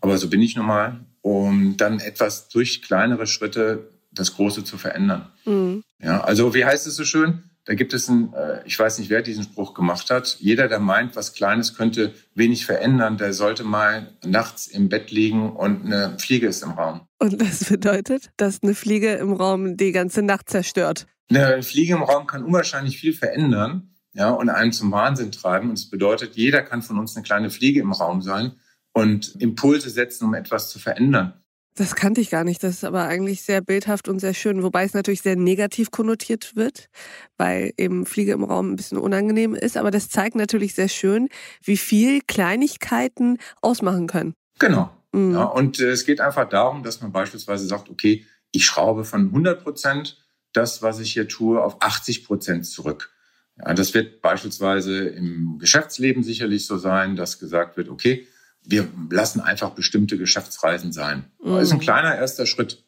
aber 0.04 0.18
so 0.18 0.30
bin 0.30 0.42
ich 0.42 0.58
nun 0.58 0.66
mal, 0.66 1.00
um 1.22 1.78
dann 1.78 2.02
etwas 2.02 2.50
durch 2.50 2.82
kleinere 2.82 3.26
Schritte 3.26 3.90
das 4.12 4.36
Große 4.36 4.66
zu 4.66 4.78
verändern. 4.78 5.32
Mhm. 5.46 5.82
Ja, 5.98 6.22
also 6.22 6.54
wie 6.54 6.66
heißt 6.66 6.86
es 6.88 6.98
so 6.98 7.06
schön? 7.06 7.44
Da 7.64 7.74
gibt 7.74 7.94
es 7.94 8.10
einen, 8.10 8.34
äh, 8.34 8.62
ich 8.66 8.78
weiß 8.78 9.00
nicht, 9.00 9.10
wer 9.10 9.22
diesen 9.22 9.46
Spruch 9.46 9.74
gemacht 9.74 10.10
hat. 10.12 10.36
Jeder, 10.42 10.68
der 10.68 10.80
meint, 10.80 11.16
was 11.16 11.32
Kleines 11.32 11.74
könnte 11.74 12.14
wenig 12.36 12.66
verändern, 12.66 13.16
der 13.16 13.32
sollte 13.32 13.64
mal 13.64 14.12
nachts 14.26 14.68
im 14.68 14.90
Bett 14.90 15.10
liegen 15.10 15.54
und 15.54 15.86
eine 15.86 16.20
Fliege 16.20 16.48
ist 16.48 16.64
im 16.64 16.72
Raum. 16.72 17.08
Und 17.20 17.40
das 17.40 17.64
bedeutet, 17.64 18.32
dass 18.36 18.62
eine 18.62 18.76
Fliege 18.76 19.14
im 19.14 19.32
Raum 19.32 19.78
die 19.78 19.94
ganze 19.94 20.22
Nacht 20.22 20.50
zerstört. 20.50 21.08
Eine 21.30 21.64
Fliege 21.64 21.94
im 21.94 22.04
Raum 22.04 22.28
kann 22.28 22.44
unwahrscheinlich 22.44 23.00
viel 23.00 23.14
verändern, 23.14 23.96
ja, 24.12 24.32
und 24.32 24.50
einen 24.50 24.74
zum 24.74 24.92
Wahnsinn 24.92 25.32
treiben. 25.32 25.70
Und 25.70 25.80
es 25.80 25.90
bedeutet, 25.90 26.36
jeder 26.36 26.62
kann 26.62 26.82
von 26.82 27.00
uns 27.00 27.16
eine 27.16 27.24
kleine 27.24 27.50
Fliege 27.50 27.80
im 27.80 27.94
Raum 27.94 28.22
sein 28.22 28.52
und 28.94 29.36
Impulse 29.40 29.90
setzen, 29.90 30.26
um 30.26 30.34
etwas 30.34 30.70
zu 30.70 30.80
verändern. 30.80 31.34
Das 31.76 31.96
kannte 31.96 32.22
ich 32.22 32.30
gar 32.30 32.44
nicht. 32.44 32.62
Das 32.64 32.76
ist 32.76 32.84
aber 32.84 33.06
eigentlich 33.06 33.42
sehr 33.42 33.60
bildhaft 33.62 34.08
und 34.08 34.20
sehr 34.20 34.36
schön, 34.36 34.62
wobei 34.62 34.84
es 34.84 34.94
natürlich 34.94 35.24
sehr 35.24 35.36
negativ 35.36 35.90
konnotiert 35.90 36.56
wird, 36.56 36.90
weil 37.38 37.74
eben 37.78 38.06
Fliege 38.06 38.34
im 38.34 38.44
Raum 38.44 38.72
ein 38.72 38.76
bisschen 38.76 39.00
unangenehm 39.00 39.56
ist. 39.56 39.76
Aber 39.76 39.90
das 39.90 40.10
zeigt 40.10 40.36
natürlich 40.36 40.76
sehr 40.76 40.88
schön, 40.88 41.30
wie 41.64 41.78
viel 41.78 42.22
Kleinigkeiten 42.22 43.40
ausmachen 43.62 44.06
können. 44.06 44.36
Genau. 44.60 44.92
Mhm. 45.14 45.34
Ja, 45.34 45.46
und 45.46 45.80
äh, 45.80 45.90
es 45.90 46.06
geht 46.06 46.22
einfach 46.22 46.48
darum, 46.48 46.84
dass 46.84 47.02
man 47.02 47.12
beispielsweise 47.12 47.66
sagt, 47.66 47.90
okay, 47.90 48.26
ich 48.52 48.66
schraube 48.66 49.04
von 49.04 49.28
100 49.28 49.64
Prozent 49.64 50.24
das, 50.54 50.84
was 50.84 51.00
ich 51.00 51.14
hier 51.14 51.28
tue, 51.28 51.62
auf 51.64 51.82
80 51.82 52.26
Prozent 52.26 52.68
zurück. 52.68 53.12
Ja, 53.58 53.74
das 53.74 53.96
wird 53.96 54.22
beispielsweise 54.22 55.08
im 55.08 55.58
Geschäftsleben 55.58 56.24
sicherlich 56.24 56.68
so 56.68 56.78
sein, 56.78 57.16
dass 57.16 57.40
gesagt 57.40 57.78
wird, 57.78 57.90
okay, 57.90 58.28
wir 58.65 58.88
lassen 59.10 59.41
einfach 59.41 59.72
bestimmte 59.72 60.17
Geschäftsreisen 60.17 60.91
sein. 60.91 61.26
Mhm. 61.43 61.56
Das 61.56 61.63
ist 61.63 61.73
ein 61.73 61.80
kleiner 61.80 62.15
erster 62.15 62.45
Schritt. 62.45 62.84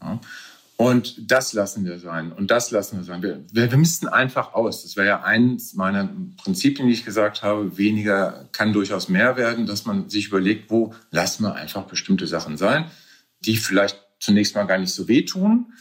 Ja. 0.00 0.20
Und 0.76 1.32
das 1.32 1.54
lassen 1.54 1.84
wir 1.84 1.98
sein. 1.98 2.30
Und 2.30 2.52
das 2.52 2.70
lassen 2.70 2.98
wir 2.98 3.04
sein. 3.04 3.20
Wir, 3.20 3.44
wir, 3.50 3.70
wir 3.72 3.78
missten 3.78 4.06
einfach 4.06 4.54
aus. 4.54 4.84
Das 4.84 4.96
wäre 4.96 5.08
ja 5.08 5.22
eins 5.24 5.74
meiner 5.74 6.08
Prinzipien, 6.36 6.86
die 6.86 6.94
ich 6.94 7.04
gesagt 7.04 7.42
habe. 7.42 7.76
Weniger 7.76 8.48
kann 8.52 8.72
durchaus 8.72 9.08
mehr 9.08 9.36
werden, 9.36 9.66
dass 9.66 9.86
man 9.86 10.08
sich 10.08 10.28
überlegt, 10.28 10.70
wo 10.70 10.94
lassen 11.10 11.42
wir 11.42 11.56
einfach 11.56 11.86
bestimmte 11.86 12.28
Sachen 12.28 12.56
sein, 12.56 12.88
die 13.40 13.56
vielleicht 13.56 13.98
zunächst 14.20 14.54
mal 14.54 14.64
gar 14.64 14.78
nicht 14.78 14.92
so 14.92 15.08
wehtun, 15.08 15.72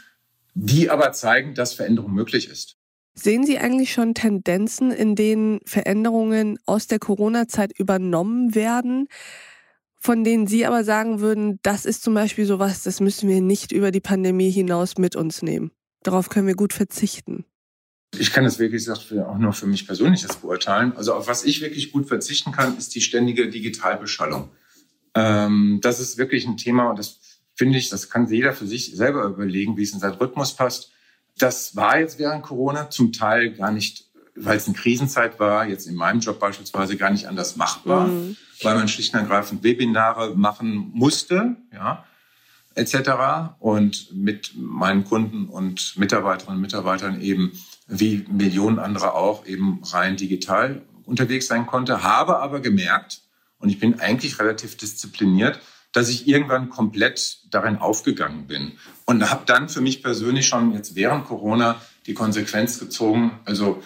die 0.55 0.89
aber 0.89 1.11
zeigen, 1.11 1.53
dass 1.53 1.75
Veränderung 1.75 2.13
möglich 2.13 2.49
ist. 2.49 2.76
Sehen 3.19 3.45
Sie 3.45 3.57
eigentlich 3.57 3.93
schon 3.93 4.13
Tendenzen, 4.13 4.91
in 4.91 5.15
denen 5.15 5.59
Veränderungen 5.65 6.59
aus 6.67 6.85
der 6.85 6.99
Corona-Zeit 6.99 7.77
übernommen 7.77 8.53
werden, 8.53 9.07
von 9.99 10.23
denen 10.23 10.45
Sie 10.45 10.67
aber 10.67 10.83
sagen 10.83 11.19
würden, 11.19 11.59
das 11.63 11.85
ist 11.85 12.03
zum 12.03 12.13
Beispiel 12.13 12.45
sowas, 12.45 12.83
das 12.83 12.99
müssen 12.99 13.27
wir 13.27 13.41
nicht 13.41 13.71
über 13.71 13.89
die 13.89 14.01
Pandemie 14.01 14.51
hinaus 14.51 14.99
mit 14.99 15.15
uns 15.15 15.41
nehmen. 15.41 15.71
Darauf 16.03 16.29
können 16.29 16.45
wir 16.45 16.53
gut 16.53 16.73
verzichten. 16.73 17.45
Ich 18.19 18.31
kann 18.31 18.43
das 18.43 18.59
wirklich 18.59 18.87
auch 18.89 19.37
nur 19.39 19.53
für 19.53 19.65
mich 19.65 19.87
persönlich 19.87 20.21
das 20.21 20.37
beurteilen. 20.37 20.93
Also 20.95 21.15
auf 21.15 21.27
was 21.27 21.43
ich 21.43 21.61
wirklich 21.61 21.91
gut 21.91 22.07
verzichten 22.07 22.51
kann, 22.51 22.77
ist 22.77 22.93
die 22.93 23.01
ständige 23.01 23.49
Digitalbeschallung. 23.49 24.49
Ähm, 25.15 25.79
das 25.81 25.99
ist 25.99 26.19
wirklich 26.19 26.45
ein 26.45 26.57
Thema 26.57 26.91
und 26.91 26.99
das 26.99 27.19
finde 27.55 27.79
ich, 27.79 27.89
das 27.89 28.11
kann 28.11 28.29
jeder 28.29 28.53
für 28.53 28.67
sich 28.67 28.95
selber 28.95 29.25
überlegen, 29.25 29.75
wie 29.75 29.83
es 29.83 29.91
in 29.91 29.99
seinen 29.99 30.13
Rhythmus 30.13 30.53
passt. 30.53 30.91
Das 31.37 31.75
war 31.75 31.99
jetzt 31.99 32.19
während 32.19 32.43
Corona 32.43 32.89
zum 32.89 33.13
Teil 33.13 33.51
gar 33.53 33.71
nicht, 33.71 34.05
weil 34.35 34.57
es 34.57 34.67
eine 34.67 34.75
Krisenzeit 34.75 35.39
war, 35.39 35.65
jetzt 35.67 35.87
in 35.87 35.95
meinem 35.95 36.19
Job 36.19 36.39
beispielsweise 36.39 36.97
gar 36.97 37.11
nicht 37.11 37.27
anders 37.27 37.55
machbar, 37.55 38.07
mhm. 38.07 38.37
weil 38.61 38.75
man 38.75 38.87
schlicht 38.87 39.13
und 39.13 39.19
ergreifend 39.19 39.63
Webinare 39.63 40.35
machen 40.35 40.91
musste, 40.93 41.55
ja, 41.73 42.05
etc. 42.75 43.55
Und 43.59 44.13
mit 44.13 44.53
meinen 44.55 45.03
Kunden 45.03 45.45
und 45.45 45.97
Mitarbeiterinnen 45.97 46.57
und 46.57 46.61
Mitarbeitern 46.61 47.21
eben 47.21 47.51
wie 47.87 48.25
Millionen 48.29 48.79
andere 48.79 49.13
auch 49.13 49.45
eben 49.45 49.81
rein 49.83 50.17
digital 50.17 50.81
unterwegs 51.05 51.47
sein 51.47 51.65
konnte, 51.65 52.03
habe 52.03 52.39
aber 52.39 52.59
gemerkt, 52.59 53.21
und 53.59 53.69
ich 53.69 53.79
bin 53.79 53.99
eigentlich 53.99 54.39
relativ 54.39 54.77
diszipliniert, 54.77 55.59
dass 55.91 56.09
ich 56.09 56.27
irgendwann 56.27 56.69
komplett 56.69 57.39
darin 57.49 57.77
aufgegangen 57.77 58.47
bin. 58.47 58.73
Und 59.05 59.29
habe 59.29 59.45
dann 59.45 59.69
für 59.69 59.81
mich 59.81 60.03
persönlich 60.03 60.47
schon 60.47 60.73
jetzt 60.73 60.95
während 60.95 61.25
Corona 61.25 61.81
die 62.05 62.13
Konsequenz 62.13 62.79
gezogen. 62.79 63.39
Also, 63.45 63.81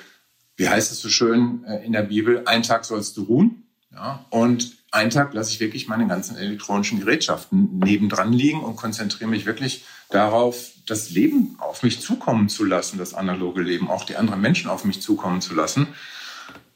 wie 0.58 0.70
heißt 0.70 0.92
es 0.92 1.00
so 1.00 1.10
schön 1.10 1.64
äh, 1.66 1.86
in 1.86 1.92
der 1.92 2.04
Bibel? 2.04 2.44
Einen 2.46 2.64
Tag 2.64 2.86
sollst 2.86 3.18
du 3.18 3.24
ruhen. 3.24 3.64
Ja, 3.94 4.26
und 4.30 4.78
einen 4.92 5.10
Tag 5.10 5.34
lasse 5.34 5.52
ich 5.52 5.60
wirklich 5.60 5.88
meine 5.88 6.08
ganzen 6.08 6.38
elektronischen 6.38 7.00
Gerätschaften 7.00 7.80
nebendran 7.80 8.32
liegen 8.34 8.62
und 8.62 8.76
konzentriere 8.76 9.30
mich 9.30 9.46
wirklich 9.46 9.86
darauf, 10.10 10.72
das 10.86 11.10
Leben 11.10 11.56
auf 11.60 11.84
mich 11.84 12.02
zukommen 12.02 12.50
zu 12.50 12.66
lassen, 12.66 12.98
das 12.98 13.14
analoge 13.14 13.62
Leben, 13.62 13.90
auch 13.90 14.04
die 14.04 14.18
anderen 14.18 14.42
Menschen 14.42 14.70
auf 14.70 14.84
mich 14.86 15.02
zukommen 15.02 15.42
zu 15.42 15.54
lassen. 15.56 15.88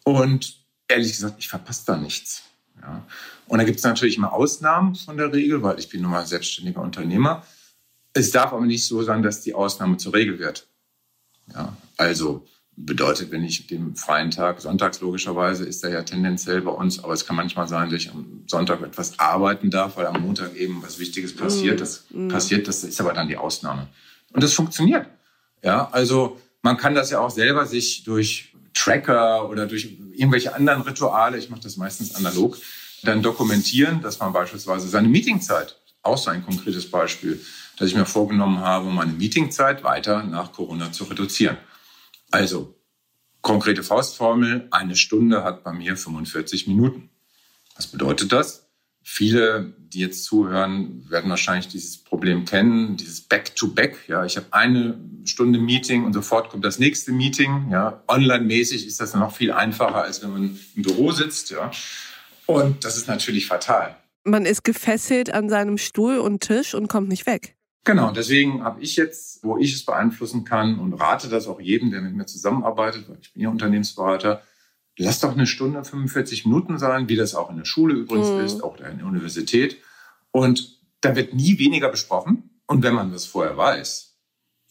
Und 0.04 0.56
ehrlich 0.88 1.12
gesagt, 1.12 1.36
ich 1.40 1.50
verpasse 1.50 1.84
da 1.86 1.98
nichts. 1.98 2.44
Ja. 2.82 3.06
Und 3.48 3.60
da 3.60 3.64
gibt 3.64 3.78
es 3.78 3.84
natürlich 3.84 4.18
immer 4.18 4.34
Ausnahmen 4.34 4.96
von 4.96 5.18
der 5.18 5.32
Regel, 5.32 5.62
weil 5.62 5.80
ich 5.80 5.90
bin 5.90 6.02
nun 6.02 6.12
mal 6.12 6.26
selbstständiger 6.26 6.82
Unternehmer. 6.82 7.44
Es 8.14 8.32
darf 8.32 8.54
aber 8.54 8.66
nicht 8.66 8.86
so 8.86 9.04
sein, 9.04 9.22
dass 9.22 9.42
die 9.42 9.54
Ausnahme 9.54 9.98
zur 9.98 10.14
Regel 10.14 10.40
wird. 10.40 10.68
Ja, 11.54 11.76
also 11.98 12.48
bedeutet, 12.78 13.32
wenn 13.32 13.44
ich 13.44 13.68
den 13.68 13.96
freien 13.96 14.32
Tag, 14.32 14.60
sonntags 14.60 15.00
logischerweise, 15.00 15.66
ist 15.66 15.84
er 15.84 15.92
ja 15.92 16.04
tendenziell 16.04 16.62
bei 16.62 16.72
uns, 16.72 17.04
aber 17.04 17.14
es 17.14 17.26
kann 17.26 17.36
manchmal 17.36 17.68
sein, 17.68 17.90
dass 17.90 18.02
ich 18.02 18.12
am 18.12 18.44
Sonntag 18.48 18.82
etwas 18.82 19.20
arbeiten 19.20 19.70
darf, 19.70 19.96
weil 19.98 20.08
am 20.08 20.22
Montag 20.22 20.56
eben 20.56 20.82
was 20.84 21.00
Wichtiges 21.00 21.36
passiert. 21.36 21.80
Das 21.80 22.06
mm. 22.10 22.30
passiert, 22.30 22.68
das 22.68 22.84
ist 22.84 23.00
aber 23.00 23.14
dann 23.14 23.28
die 23.28 23.38
Ausnahme. 23.38 23.88
Und 24.34 24.44
das 24.44 24.54
funktioniert. 24.54 25.08
Ja, 25.64 25.90
also 25.92 26.40
man 26.62 26.78
kann 26.78 26.96
das 26.96 27.12
ja 27.12 27.20
auch 27.20 27.30
selber 27.30 27.66
sich 27.66 28.04
durch 28.04 28.54
Tracker 28.74 29.50
oder 29.50 29.68
durch 29.68 29.98
irgendwelche 30.14 30.54
anderen 30.54 30.82
Rituale, 30.82 31.38
ich 31.38 31.50
mache 31.50 31.62
das 31.62 31.78
meistens 31.78 32.16
analog, 32.16 32.58
dann 33.04 33.22
dokumentieren, 33.22 34.02
dass 34.02 34.20
man 34.20 34.34
beispielsweise 34.34 34.88
seine 34.88 35.08
Meetingzeit, 35.08 35.78
auch 36.02 36.18
so 36.18 36.30
ein 36.30 36.46
konkretes 36.46 36.90
Beispiel, 36.90 37.42
dass 37.78 37.90
ich 37.90 37.96
mir 37.96 38.06
vorgenommen 38.06 38.60
habe, 38.60 38.90
meine 38.90 39.14
Meetingzeit 39.14 39.84
weiter 39.84 40.24
nach 40.24 40.52
Corona 40.52 40.92
zu 40.92 41.06
reduzieren. 41.06 41.58
Also, 42.32 42.76
konkrete 43.42 43.84
Faustformel, 43.84 44.68
eine 44.72 44.96
Stunde 44.96 45.44
hat 45.44 45.64
bei 45.64 45.72
mir 45.72 45.98
45 45.98 46.68
Minuten. 46.68 47.10
Was 47.76 47.88
bedeutet 47.88 48.32
das? 48.32 48.68
Viele, 49.08 49.76
die 49.78 50.00
jetzt 50.00 50.24
zuhören, 50.24 51.08
werden 51.12 51.30
wahrscheinlich 51.30 51.68
dieses 51.68 52.04
Problem 52.04 52.46
kennen, 52.46 52.98
dieses 52.98 53.22
Back-to-Back. 53.22 53.94
-Back. 53.94 54.10
Ja, 54.10 54.26
ich 54.26 54.36
habe 54.36 54.48
eine 54.52 55.00
Stunde 55.26 55.60
Meeting 55.60 56.06
und 56.06 56.14
sofort 56.14 56.50
kommt 56.50 56.66
das 56.66 56.80
nächste 56.80 57.12
Meeting. 57.12 57.68
Ja, 57.70 58.02
online-mäßig 58.08 58.88
ist 58.88 59.00
das 59.00 59.14
noch 59.14 59.36
viel 59.36 59.52
einfacher, 59.52 60.02
als 60.02 60.24
wenn 60.24 60.32
man 60.32 60.60
im 60.76 60.82
Büro 60.82 61.12
sitzt. 61.12 61.52
Ja, 61.52 61.70
und 62.46 62.84
das 62.86 62.98
ist 62.98 63.08
natürlich 63.08 63.48
fatal. 63.48 63.96
Man 64.24 64.46
ist 64.46 64.64
gefesselt 64.64 65.34
an 65.34 65.50
seinem 65.50 65.78
Stuhl 65.78 66.18
und 66.18 66.42
Tisch 66.42 66.74
und 66.74 66.88
kommt 66.88 67.10
nicht 67.10 67.28
weg. 67.28 67.56
Genau, 67.84 68.12
deswegen 68.12 68.64
habe 68.64 68.82
ich 68.82 68.96
jetzt, 68.96 69.44
wo 69.44 69.58
ich 69.58 69.74
es 69.76 69.86
beeinflussen 69.86 70.44
kann 70.44 70.80
und 70.80 70.94
rate 70.94 71.30
das 71.30 71.48
auch 71.48 71.62
jedem, 71.62 71.92
der 71.92 72.02
mit 72.02 72.16
mir 72.16 72.26
zusammenarbeitet, 72.26 73.08
weil 73.08 73.18
ich 73.22 73.32
bin 73.32 73.44
ja 73.44 73.50
Unternehmensberater, 73.50 74.42
lass 74.98 75.20
doch 75.20 75.34
eine 75.34 75.46
Stunde 75.46 75.84
45 75.84 76.46
Minuten 76.46 76.80
sein, 76.80 77.10
wie 77.10 77.16
das 77.16 77.36
auch 77.36 77.52
in 77.52 77.58
der 77.58 77.66
Schule 77.66 77.94
übrigens 77.94 78.30
mhm. 78.30 78.40
ist, 78.40 78.64
auch 78.64 78.78
in 78.78 78.98
der 78.98 79.06
Universität. 79.06 79.78
Und 80.32 80.80
da 81.02 81.16
wird 81.16 81.36
nie 81.36 81.60
weniger 81.60 81.90
besprochen. 81.90 82.50
Und 82.66 82.82
wenn 82.82 82.96
man 82.96 83.12
das 83.12 83.26
vorher 83.26 83.56
weiß, 83.56 84.16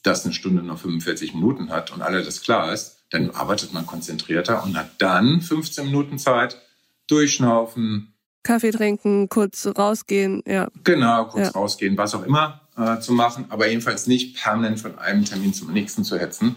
dass 0.02 0.24
eine 0.24 0.34
Stunde 0.34 0.62
noch 0.62 0.78
45 0.78 1.34
Minuten 1.34 1.70
hat 1.70 1.92
und 1.92 2.02
alle 2.02 2.24
das 2.24 2.40
klar 2.40 2.72
ist, 2.72 3.04
dann 3.10 3.30
arbeitet 3.30 3.72
man 3.72 3.86
konzentrierter 3.86 4.64
und 4.64 4.76
hat 4.76 4.90
dann 4.98 5.40
15 5.40 5.86
Minuten 5.86 6.18
Zeit, 6.18 6.60
durchschnaufen. 7.08 8.14
Kaffee 8.42 8.70
trinken, 8.70 9.28
kurz 9.28 9.66
rausgehen, 9.66 10.42
ja. 10.46 10.68
Genau, 10.84 11.26
kurz 11.26 11.46
ja. 11.46 11.52
rausgehen, 11.52 11.96
was 11.96 12.14
auch 12.14 12.24
immer 12.24 12.60
äh, 12.76 13.00
zu 13.00 13.12
machen, 13.12 13.46
aber 13.48 13.68
jedenfalls 13.68 14.06
nicht 14.06 14.36
permanent 14.36 14.80
von 14.80 14.98
einem 14.98 15.24
Termin 15.24 15.54
zum 15.54 15.72
nächsten 15.72 16.04
zu 16.04 16.18
hetzen. 16.18 16.56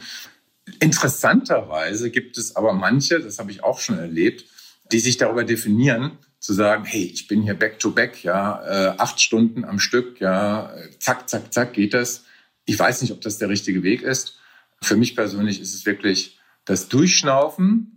Interessanterweise 0.81 2.11
gibt 2.11 2.37
es 2.37 2.55
aber 2.55 2.73
manche, 2.73 3.19
das 3.21 3.39
habe 3.39 3.51
ich 3.51 3.63
auch 3.63 3.79
schon 3.79 3.97
erlebt, 3.97 4.45
die 4.91 4.99
sich 4.99 5.17
darüber 5.17 5.45
definieren, 5.45 6.17
zu 6.39 6.53
sagen, 6.53 6.85
hey, 6.85 7.03
ich 7.03 7.27
bin 7.27 7.41
hier 7.41 7.53
back 7.53 7.79
to 7.79 7.91
back, 7.91 8.23
ja, 8.23 8.63
äh, 8.63 8.97
acht 8.97 9.19
Stunden 9.19 9.65
am 9.65 9.79
Stück, 9.79 10.19
ja, 10.19 10.71
zack, 10.99 11.29
zack, 11.29 11.53
zack 11.53 11.73
geht 11.73 11.93
das. 11.93 12.25
Ich 12.65 12.77
weiß 12.77 13.01
nicht, 13.01 13.11
ob 13.11 13.21
das 13.21 13.37
der 13.37 13.49
richtige 13.49 13.81
Weg 13.83 14.01
ist. 14.01 14.39
Für 14.81 14.97
mich 14.97 15.15
persönlich 15.15 15.61
ist 15.61 15.73
es 15.73 15.85
wirklich 15.85 16.37
das 16.65 16.89
Durchschnaufen, 16.89 17.96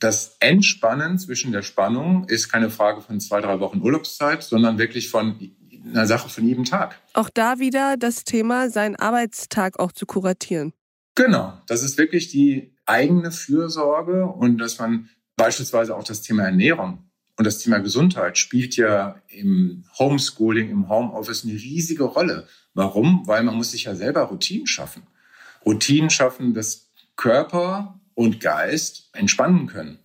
das 0.00 0.36
Entspannen 0.40 1.18
zwischen 1.18 1.52
der 1.52 1.62
Spannung 1.62 2.24
ist 2.24 2.50
keine 2.50 2.70
Frage 2.70 3.02
von 3.02 3.20
zwei, 3.20 3.40
drei 3.40 3.60
Wochen 3.60 3.80
Urlaubszeit, 3.80 4.42
sondern 4.42 4.78
wirklich 4.78 5.10
von 5.10 5.38
einer 5.84 6.06
Sache 6.06 6.28
von 6.28 6.46
jedem 6.46 6.64
Tag. 6.64 6.98
Auch 7.12 7.30
da 7.30 7.58
wieder 7.58 7.96
das 7.96 8.24
Thema, 8.24 8.70
seinen 8.70 8.96
Arbeitstag 8.96 9.78
auch 9.78 9.92
zu 9.92 10.06
kuratieren. 10.06 10.72
Genau, 11.14 11.52
das 11.66 11.82
ist 11.82 11.98
wirklich 11.98 12.28
die 12.28 12.74
eigene 12.86 13.30
Fürsorge 13.30 14.26
und 14.26 14.58
dass 14.58 14.78
man 14.78 15.10
beispielsweise 15.36 15.94
auch 15.94 16.04
das 16.04 16.22
Thema 16.22 16.44
Ernährung 16.44 17.10
und 17.36 17.46
das 17.46 17.58
Thema 17.58 17.78
Gesundheit 17.78 18.38
spielt 18.38 18.76
ja 18.76 19.20
im 19.28 19.84
Homeschooling, 19.98 20.70
im 20.70 20.88
Homeoffice 20.88 21.44
eine 21.44 21.54
riesige 21.54 22.04
Rolle. 22.04 22.46
Warum? 22.74 23.26
Weil 23.26 23.42
man 23.42 23.56
muss 23.56 23.72
sich 23.72 23.84
ja 23.84 23.94
selber 23.94 24.22
Routinen 24.22 24.66
schaffen. 24.66 25.02
Routinen 25.64 26.10
schaffen, 26.10 26.54
dass 26.54 26.90
Körper 27.16 27.99
und 28.20 28.38
Geist 28.38 29.08
entspannen 29.14 29.66
können. 29.66 29.98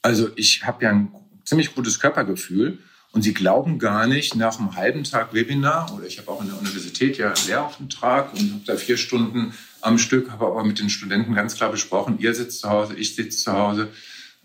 Also 0.00 0.30
ich 0.36 0.64
habe 0.64 0.84
ja 0.84 0.90
ein 0.90 1.12
ziemlich 1.44 1.74
gutes 1.74 1.98
Körpergefühl 1.98 2.78
und 3.10 3.22
Sie 3.22 3.34
glauben 3.34 3.80
gar 3.80 4.06
nicht, 4.06 4.36
nach 4.36 4.60
einem 4.60 4.76
halben 4.76 5.02
Tag 5.02 5.34
Webinar, 5.34 5.92
oder 5.92 6.06
ich 6.06 6.18
habe 6.18 6.30
auch 6.30 6.40
in 6.42 6.46
der 6.46 6.60
Universität 6.60 7.18
ja 7.18 7.32
einen 7.32 7.46
Lehrauftrag 7.48 8.32
und 8.34 8.52
habe 8.52 8.62
da 8.66 8.76
vier 8.76 8.96
Stunden 8.96 9.52
am 9.80 9.98
Stück, 9.98 10.30
habe 10.30 10.46
aber 10.46 10.62
mit 10.62 10.78
den 10.78 10.90
Studenten 10.90 11.34
ganz 11.34 11.56
klar 11.56 11.72
besprochen, 11.72 12.20
ihr 12.20 12.36
sitzt 12.36 12.60
zu 12.60 12.68
Hause, 12.68 12.94
ich 12.94 13.16
sitze 13.16 13.38
zu 13.38 13.52
Hause 13.52 13.88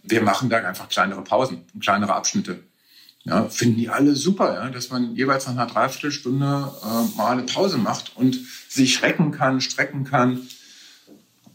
wir 0.03 0.23
machen 0.23 0.49
da 0.49 0.57
einfach 0.57 0.89
kleinere 0.89 1.23
Pausen 1.23 1.63
kleinere 1.79 2.15
Abschnitte. 2.15 2.63
Ja, 3.23 3.47
finden 3.49 3.77
die 3.77 3.89
alle 3.89 4.15
super, 4.15 4.55
ja, 4.55 4.69
dass 4.71 4.89
man 4.89 5.15
jeweils 5.15 5.45
nach 5.45 5.53
einer 5.53 5.67
Dreiviertelstunde 5.67 6.71
äh, 6.81 7.17
mal 7.17 7.33
eine 7.33 7.43
Pause 7.43 7.77
macht 7.77 8.17
und 8.17 8.39
sich 8.67 9.03
recken 9.03 9.29
kann, 9.31 9.61
strecken 9.61 10.05
kann 10.05 10.47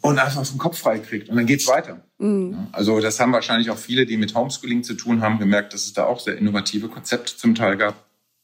und 0.07 0.19
einfach 0.19 0.47
den 0.47 0.59
Kopf 0.59 0.79
frei 0.79 0.99
kriegt. 0.99 1.29
Und 1.29 1.37
dann 1.37 1.47
geht's 1.47 1.67
weiter. 1.67 2.01
Mhm. 2.19 2.69
Also 2.73 3.01
das 3.01 3.19
haben 3.21 3.33
wahrscheinlich 3.33 3.71
auch 3.71 3.79
viele, 3.79 4.07
die 4.07 4.17
mit 4.17 4.35
Homeschooling 4.35 4.83
zu 4.83 4.95
tun 4.95 5.21
haben, 5.21 5.39
gemerkt, 5.39 5.75
dass 5.75 5.85
es 5.85 5.93
da 5.93 6.05
auch 6.05 6.21
sehr 6.21 6.37
innovative 6.39 6.89
Konzepte 6.89 7.37
zum 7.37 7.55
Teil 7.55 7.77
gab, 7.77 7.95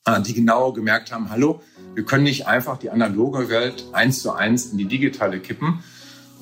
äh, 0.07 0.21
die 0.21 0.35
genau 0.35 0.73
gemerkt 0.73 1.13
haben, 1.13 1.31
hallo, 1.31 1.63
wir 1.95 2.05
können 2.05 2.25
nicht 2.25 2.47
einfach 2.47 2.79
die 2.79 2.91
analoge 2.91 3.49
Welt 3.49 3.85
eins 3.93 4.23
zu 4.23 4.33
eins 4.33 4.67
in 4.67 4.79
die 4.79 4.87
digitale 4.87 5.41
kippen, 5.41 5.83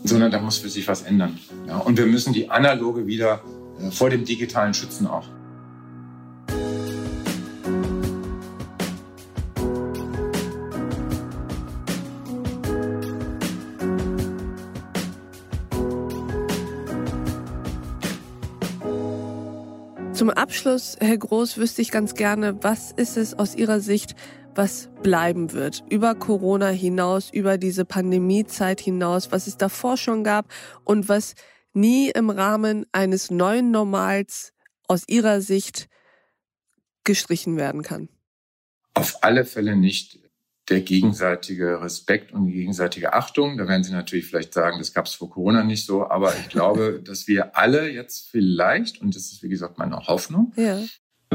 sondern 0.05 0.31
da 0.31 0.41
muss 0.41 0.59
für 0.59 0.71
sich 0.71 0.89
was 0.89 1.03
ändern. 1.03 1.39
Ja, 1.67 1.79
und 1.79 1.99
wir 1.99 2.07
müssen 2.07 2.33
die 2.33 2.51
analoge 2.51 3.07
wieder 3.07 3.43
äh, 3.81 3.91
vor 3.91 4.11
dem 4.11 4.25
digitalen 4.25 4.75
schützen 4.75 5.07
auch. 5.07 5.27
Zum 20.21 20.29
Abschluss, 20.29 20.99
Herr 21.01 21.17
Groß, 21.17 21.57
wüsste 21.57 21.81
ich 21.81 21.91
ganz 21.91 22.13
gerne, 22.13 22.63
was 22.63 22.93
ist 22.93 23.17
es 23.17 23.33
aus 23.33 23.55
Ihrer 23.55 23.81
Sicht, 23.81 24.15
was 24.55 24.91
bleiben 25.03 25.53
wird. 25.53 25.83
Über 25.89 26.15
Corona 26.15 26.69
hinaus, 26.69 27.31
über 27.33 27.57
diese 27.57 27.87
Pandemiezeit 27.87 28.83
hinaus, 28.83 29.33
was 29.33 29.47
es 29.47 29.57
davor 29.57 29.97
schon 29.97 30.23
gab 30.23 30.53
und 30.85 31.09
was 31.09 31.37
nie 31.73 32.11
im 32.11 32.29
Rahmen 32.29 32.85
eines 32.93 33.31
neuen 33.31 33.71
Normals 33.71 34.53
aus 34.89 35.05
Ihrer 35.09 35.41
Sicht 35.41 35.89
gestrichen 37.03 37.57
werden 37.57 37.81
kann. 37.81 38.11
Auf 38.93 39.25
alle 39.25 39.47
Fälle 39.47 39.75
nicht 39.75 40.20
der 40.71 40.81
gegenseitige 40.81 41.83
Respekt 41.83 42.33
und 42.33 42.47
die 42.47 42.53
gegenseitige 42.53 43.13
Achtung. 43.13 43.59
Da 43.59 43.67
werden 43.69 43.85
Sie 43.85 43.93
natürlich 43.93 44.27
vielleicht 44.27 44.55
sagen, 44.55 44.79
das 44.79 44.95
gab 44.95 45.07
es 45.07 45.15
vor 45.15 45.29
Corona 45.29 45.65
nicht 45.65 45.85
so, 45.85 46.09
aber 46.09 46.33
ich 46.39 46.49
glaube, 46.51 47.03
dass 47.05 47.27
wir 47.27 47.57
alle 47.57 47.91
jetzt 47.91 48.29
vielleicht, 48.31 49.01
und 49.01 49.15
das 49.15 49.33
ist 49.33 49.43
wie 49.43 49.49
gesagt 49.49 49.79
meine 49.79 49.97
Hoffnung, 50.07 50.53
ja 50.57 50.79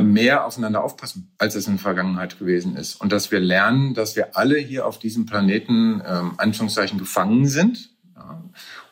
mehr 0.03 0.45
aufeinander 0.45 0.83
aufpassen, 0.83 1.31
als 1.37 1.55
es 1.55 1.67
in 1.67 1.75
der 1.75 1.81
Vergangenheit 1.81 2.37
gewesen 2.37 2.75
ist. 2.75 2.95
Und 2.95 3.11
dass 3.11 3.31
wir 3.31 3.39
lernen, 3.39 3.93
dass 3.93 4.15
wir 4.15 4.35
alle 4.35 4.57
hier 4.57 4.85
auf 4.85 4.99
diesem 4.99 5.25
Planeten, 5.25 6.01
ähm, 6.05 6.33
Anführungszeichen, 6.37 6.99
gefangen 6.99 7.47
sind. 7.47 7.91
Ja, 8.15 8.43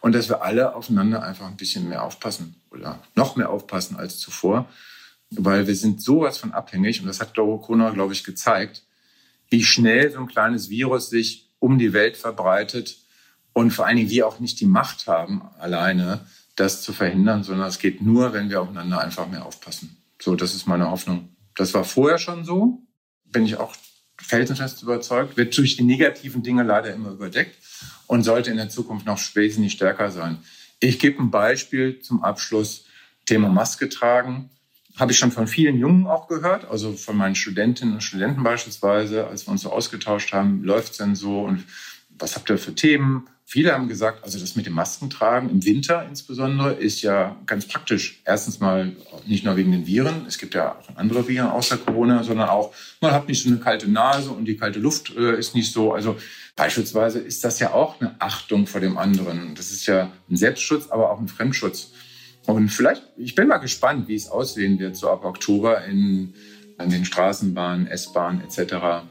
und 0.02 0.16
dass 0.16 0.30
wir 0.30 0.44
alle 0.44 0.76
aufeinander 0.76 1.24
einfach 1.24 1.48
ein 1.48 1.58
bisschen 1.58 1.90
mehr 1.90 2.04
aufpassen 2.04 2.56
oder 2.72 3.00
noch 3.16 3.36
mehr 3.36 3.50
aufpassen 3.50 3.98
als 3.98 4.18
zuvor. 4.20 4.70
Weil 5.30 5.68
wir 5.68 5.76
sind 5.76 6.02
sowas 6.02 6.38
von 6.38 6.54
abhängig. 6.54 7.02
Und 7.02 7.08
das 7.08 7.20
hat 7.20 7.36
Corona, 7.36 7.90
glaube 7.90 8.14
ich, 8.14 8.24
gezeigt, 8.24 8.84
wie 9.54 9.64
schnell 9.64 10.10
so 10.10 10.18
ein 10.18 10.28
kleines 10.28 10.72
Virus 10.72 11.12
sich 11.12 11.48
um 11.60 11.78
die 11.78 11.94
Welt 11.94 12.18
verbreitet. 12.18 12.98
Und 13.54 13.70
vor 13.70 13.86
allen 13.86 13.98
Dingen 13.98 14.10
wir 14.10 14.28
auch 14.28 14.40
nicht 14.40 14.60
die 14.60 14.66
Macht 14.66 15.06
haben, 15.06 15.44
alleine 15.60 16.26
das 16.56 16.82
zu 16.82 16.92
verhindern, 16.92 17.44
sondern 17.44 17.68
es 17.68 17.78
geht 17.78 18.02
nur, 18.02 18.34
wenn 18.34 18.50
wir 18.50 18.62
aufeinander 18.62 19.00
einfach 19.00 19.28
mehr 19.28 19.46
aufpassen. 19.46 19.96
So, 20.20 20.36
das 20.36 20.56
ist 20.56 20.66
meine 20.66 20.90
Hoffnung. 20.90 21.30
Das 21.56 21.76
war 21.76 21.84
vorher 21.84 22.18
schon 22.18 22.46
so, 22.46 22.82
bin 23.26 23.46
ich 23.46 23.58
auch 23.58 23.76
felsenfest 24.18 24.82
überzeugt, 24.82 25.38
wird 25.38 25.56
durch 25.56 25.76
die 25.76 25.84
negativen 25.84 26.42
Dinge 26.42 26.64
leider 26.64 26.92
immer 26.92 27.12
überdeckt 27.12 27.56
und 28.08 28.24
sollte 28.24 28.50
in 28.50 28.58
der 28.58 28.70
Zukunft 28.70 29.06
noch 29.06 29.20
wesentlich 29.36 29.74
stärker 29.74 30.10
sein. 30.10 30.40
Ich 30.80 30.98
gebe 30.98 31.22
ein 31.22 31.30
Beispiel 31.30 32.00
zum 32.00 32.24
Abschluss. 32.24 32.86
Thema 33.28 33.50
Maske 33.50 33.88
tragen. 33.88 34.50
Habe 34.98 35.12
ich 35.12 35.18
schon 35.18 35.32
von 35.32 35.48
vielen 35.48 35.80
Jungen 35.80 36.06
auch 36.06 36.28
gehört, 36.28 36.66
also 36.70 36.94
von 36.94 37.18
meinen 37.18 37.36
Studentinnen 37.36 37.96
und 37.96 38.02
Studenten 38.02 38.44
beispielsweise, 38.44 39.28
als 39.28 39.48
wir 39.48 39.52
uns 39.52 39.62
so 39.62 39.72
ausgetauscht 39.72 40.34
haben, 40.34 40.64
läuft 40.64 40.92
es 40.92 40.98
denn 40.98 41.16
so 41.16 41.42
und 41.42 41.64
was 42.20 42.36
habt 42.36 42.50
ihr 42.50 42.58
für 42.60 42.76
Themen? 42.76 43.28
Viele 43.46 43.74
haben 43.74 43.88
gesagt, 43.88 44.24
also 44.24 44.40
das 44.40 44.56
mit 44.56 44.66
dem 44.66 44.74
Maskentragen 44.74 45.50
im 45.50 45.64
Winter 45.66 46.06
insbesondere 46.08 46.74
ist 46.74 47.02
ja 47.02 47.36
ganz 47.46 47.68
praktisch. 47.68 48.22
Erstens 48.26 48.60
mal 48.60 48.96
nicht 49.26 49.44
nur 49.44 49.56
wegen 49.58 49.72
den 49.72 49.86
Viren, 49.86 50.26
es 50.28 50.38
gibt 50.38 50.54
ja 50.56 50.72
auch 50.72 50.96
andere 50.96 51.28
Viren 51.28 51.50
außer 51.50 51.78
Corona, 51.78 52.24
sondern 52.24 52.50
auch, 52.50 52.74
man 53.02 53.12
hat 53.12 53.28
nicht 53.28 53.44
so 53.44 53.50
eine 53.50 53.60
kalte 53.60 53.92
Nase 53.92 54.30
und 54.32 54.46
die 54.46 54.58
kalte 54.58 54.80
Luft 54.80 55.16
äh, 55.16 55.38
ist 55.38 55.56
nicht 55.56 55.72
so. 55.72 55.94
Also 55.94 56.18
beispielsweise 56.56 57.20
ist 57.20 57.44
das 57.44 57.60
ja 57.60 57.74
auch 57.74 58.00
eine 58.00 58.16
Achtung 58.20 58.66
vor 58.66 58.80
dem 58.80 58.98
anderen. 58.98 59.56
Das 59.56 59.72
ist 59.72 59.86
ja 59.86 60.12
ein 60.30 60.38
Selbstschutz, 60.38 60.88
aber 60.90 61.12
auch 61.12 61.20
ein 61.20 61.28
Fremdschutz. 61.28 61.92
Und 62.46 62.70
vielleicht, 62.70 63.04
ich 63.18 63.36
bin 63.36 63.48
mal 63.48 63.58
gespannt, 63.58 64.08
wie 64.08 64.16
es 64.16 64.30
aussehen 64.30 64.80
wird, 64.80 64.96
so 64.96 65.10
ab 65.10 65.24
Oktober 65.24 65.86
in, 65.86 66.34
an 66.78 66.90
den 66.90 67.06
Straßenbahnen, 67.06 67.88
S-Bahnen 67.88 68.42
etc 68.42 69.04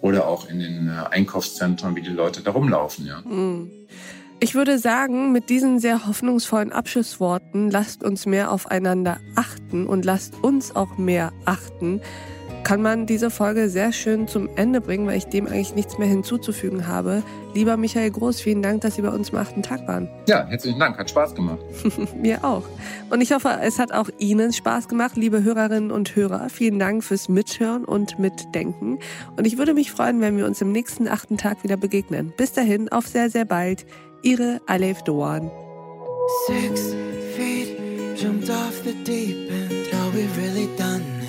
oder 0.00 0.26
auch 0.26 0.48
in 0.48 0.60
den 0.60 0.88
äh, 0.88 0.92
Einkaufszentren, 1.10 1.94
wie 1.96 2.02
die 2.02 2.10
Leute 2.10 2.42
da 2.42 2.52
rumlaufen. 2.52 3.06
Ja. 3.06 3.22
Hm. 3.24 3.70
Ich 4.42 4.54
würde 4.54 4.78
sagen, 4.78 5.32
mit 5.32 5.50
diesen 5.50 5.80
sehr 5.80 6.06
hoffnungsvollen 6.06 6.72
Abschlussworten 6.72 7.70
lasst 7.70 8.02
uns 8.02 8.24
mehr 8.24 8.50
aufeinander 8.50 9.18
achten 9.34 9.86
und 9.86 10.06
lasst 10.06 10.34
uns 10.42 10.74
auch 10.74 10.96
mehr 10.96 11.32
achten 11.44 12.00
kann 12.64 12.82
man 12.82 13.06
diese 13.06 13.30
Folge 13.30 13.68
sehr 13.68 13.92
schön 13.92 14.28
zum 14.28 14.48
Ende 14.56 14.80
bringen, 14.80 15.06
weil 15.06 15.16
ich 15.16 15.26
dem 15.26 15.46
eigentlich 15.46 15.74
nichts 15.74 15.98
mehr 15.98 16.08
hinzuzufügen 16.08 16.86
habe. 16.86 17.22
Lieber 17.54 17.76
Michael 17.76 18.10
Groß, 18.10 18.40
vielen 18.40 18.62
Dank, 18.62 18.82
dass 18.82 18.94
Sie 18.94 19.02
bei 19.02 19.10
uns 19.10 19.32
am 19.32 19.38
achten 19.38 19.62
Tag 19.62 19.86
waren. 19.88 20.08
Ja, 20.28 20.46
herzlichen 20.46 20.78
Dank, 20.78 20.96
hat 20.98 21.10
Spaß 21.10 21.34
gemacht. 21.34 21.58
Mir 22.16 22.44
auch. 22.44 22.62
Und 23.10 23.20
ich 23.20 23.32
hoffe, 23.32 23.58
es 23.62 23.78
hat 23.78 23.92
auch 23.92 24.08
Ihnen 24.18 24.52
Spaß 24.52 24.88
gemacht, 24.88 25.16
liebe 25.16 25.42
Hörerinnen 25.42 25.90
und 25.90 26.14
Hörer. 26.14 26.48
Vielen 26.48 26.78
Dank 26.78 27.02
fürs 27.02 27.28
Mithören 27.28 27.84
und 27.84 28.18
Mitdenken. 28.18 28.98
Und 29.36 29.46
ich 29.46 29.58
würde 29.58 29.74
mich 29.74 29.90
freuen, 29.90 30.20
wenn 30.20 30.36
wir 30.36 30.46
uns 30.46 30.60
im 30.60 30.72
nächsten 30.72 31.08
achten 31.08 31.36
Tag 31.36 31.64
wieder 31.64 31.76
begegnen. 31.76 32.32
Bis 32.36 32.52
dahin, 32.52 32.88
auf 32.90 33.06
sehr, 33.06 33.30
sehr 33.30 33.44
bald. 33.44 33.86
Ihre 34.22 34.60
Alef 34.66 35.02
Doan. 35.02 35.50
Six 36.46 36.94
feet 37.36 37.78
jumped 38.16 38.50
off 38.50 38.82
the 38.84 38.92
deep 39.04 39.50
end. 39.50 39.94
Are 39.94 40.12
we 40.12 40.28
really 40.36 40.68
done? 40.76 41.19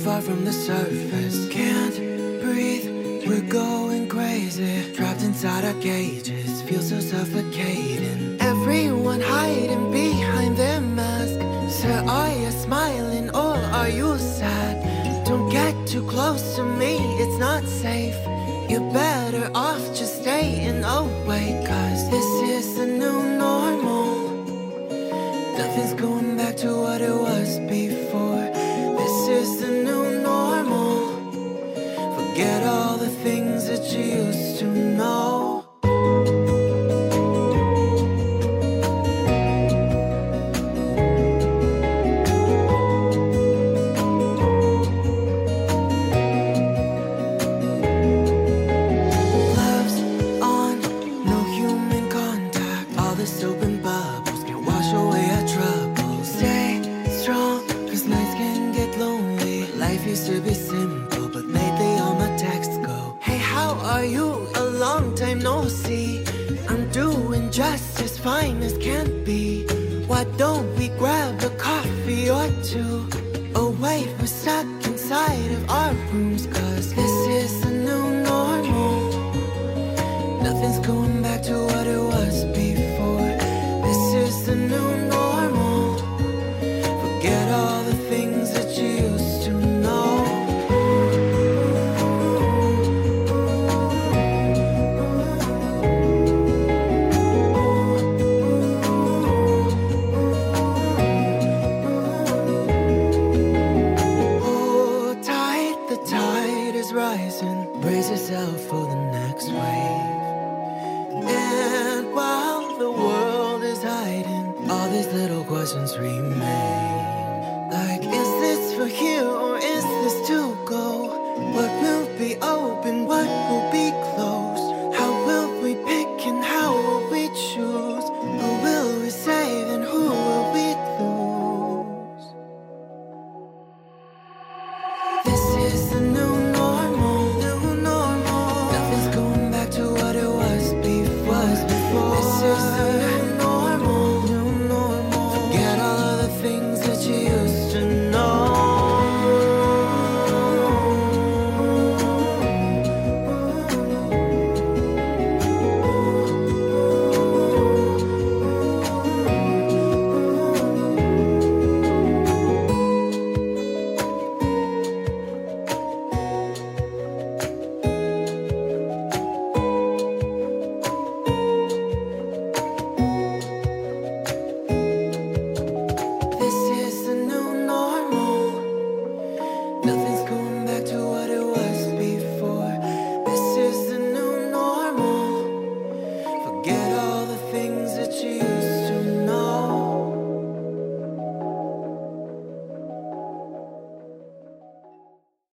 Far 0.00 0.22
from 0.22 0.44
the 0.46 0.52
surface. 0.52 1.46
Can't 1.50 1.94
breathe, 2.40 3.26
we're 3.26 3.48
going 3.48 4.08
crazy. 4.08 4.94
Trapped 4.94 5.22
inside 5.22 5.64
our 5.64 5.78
cages, 5.82 6.62
feel 6.62 6.80
so 6.80 7.00
suffocating. 7.00 8.38
Everyone 8.40 9.20
hiding 9.20 9.90
behind 9.92 10.56
their 10.56 10.80
mask. 10.80 11.38
Sir, 11.68 12.02
are 12.08 12.32
you 12.32 12.50
smiling 12.50 13.28
or 13.30 13.56
are 13.78 13.90
you 13.90 14.16
sad? 14.16 14.74
Don't 15.26 15.50
get 15.50 15.74
too 15.86 16.06
close 16.06 16.56
to 16.56 16.64
me, 16.64 16.96
it's 17.22 17.38
not 17.38 17.62
safe. 17.64 18.16
You're 18.70 18.90
better 18.92 19.50
off 19.54 19.84
just 19.94 20.22
staying 20.22 20.82
away, 20.82 21.62
cause 21.66 22.10
this 22.10 22.30
is 22.54 22.74
the 22.76 22.86
new 22.86 23.36
normal. 23.36 24.30
Nothing's 25.58 25.92
going 25.92 26.38
back 26.38 26.56
to 26.58 26.68
what 26.84 27.02
it 27.02 27.14
was 27.14 27.58
before. 27.68 28.09
Forget 32.40 32.66
all 32.66 32.96
the 32.96 33.10
things 33.10 33.66
that 33.66 33.92
you 33.92 34.02
used 34.02 34.60
to 34.60 34.64
know. 34.64 35.39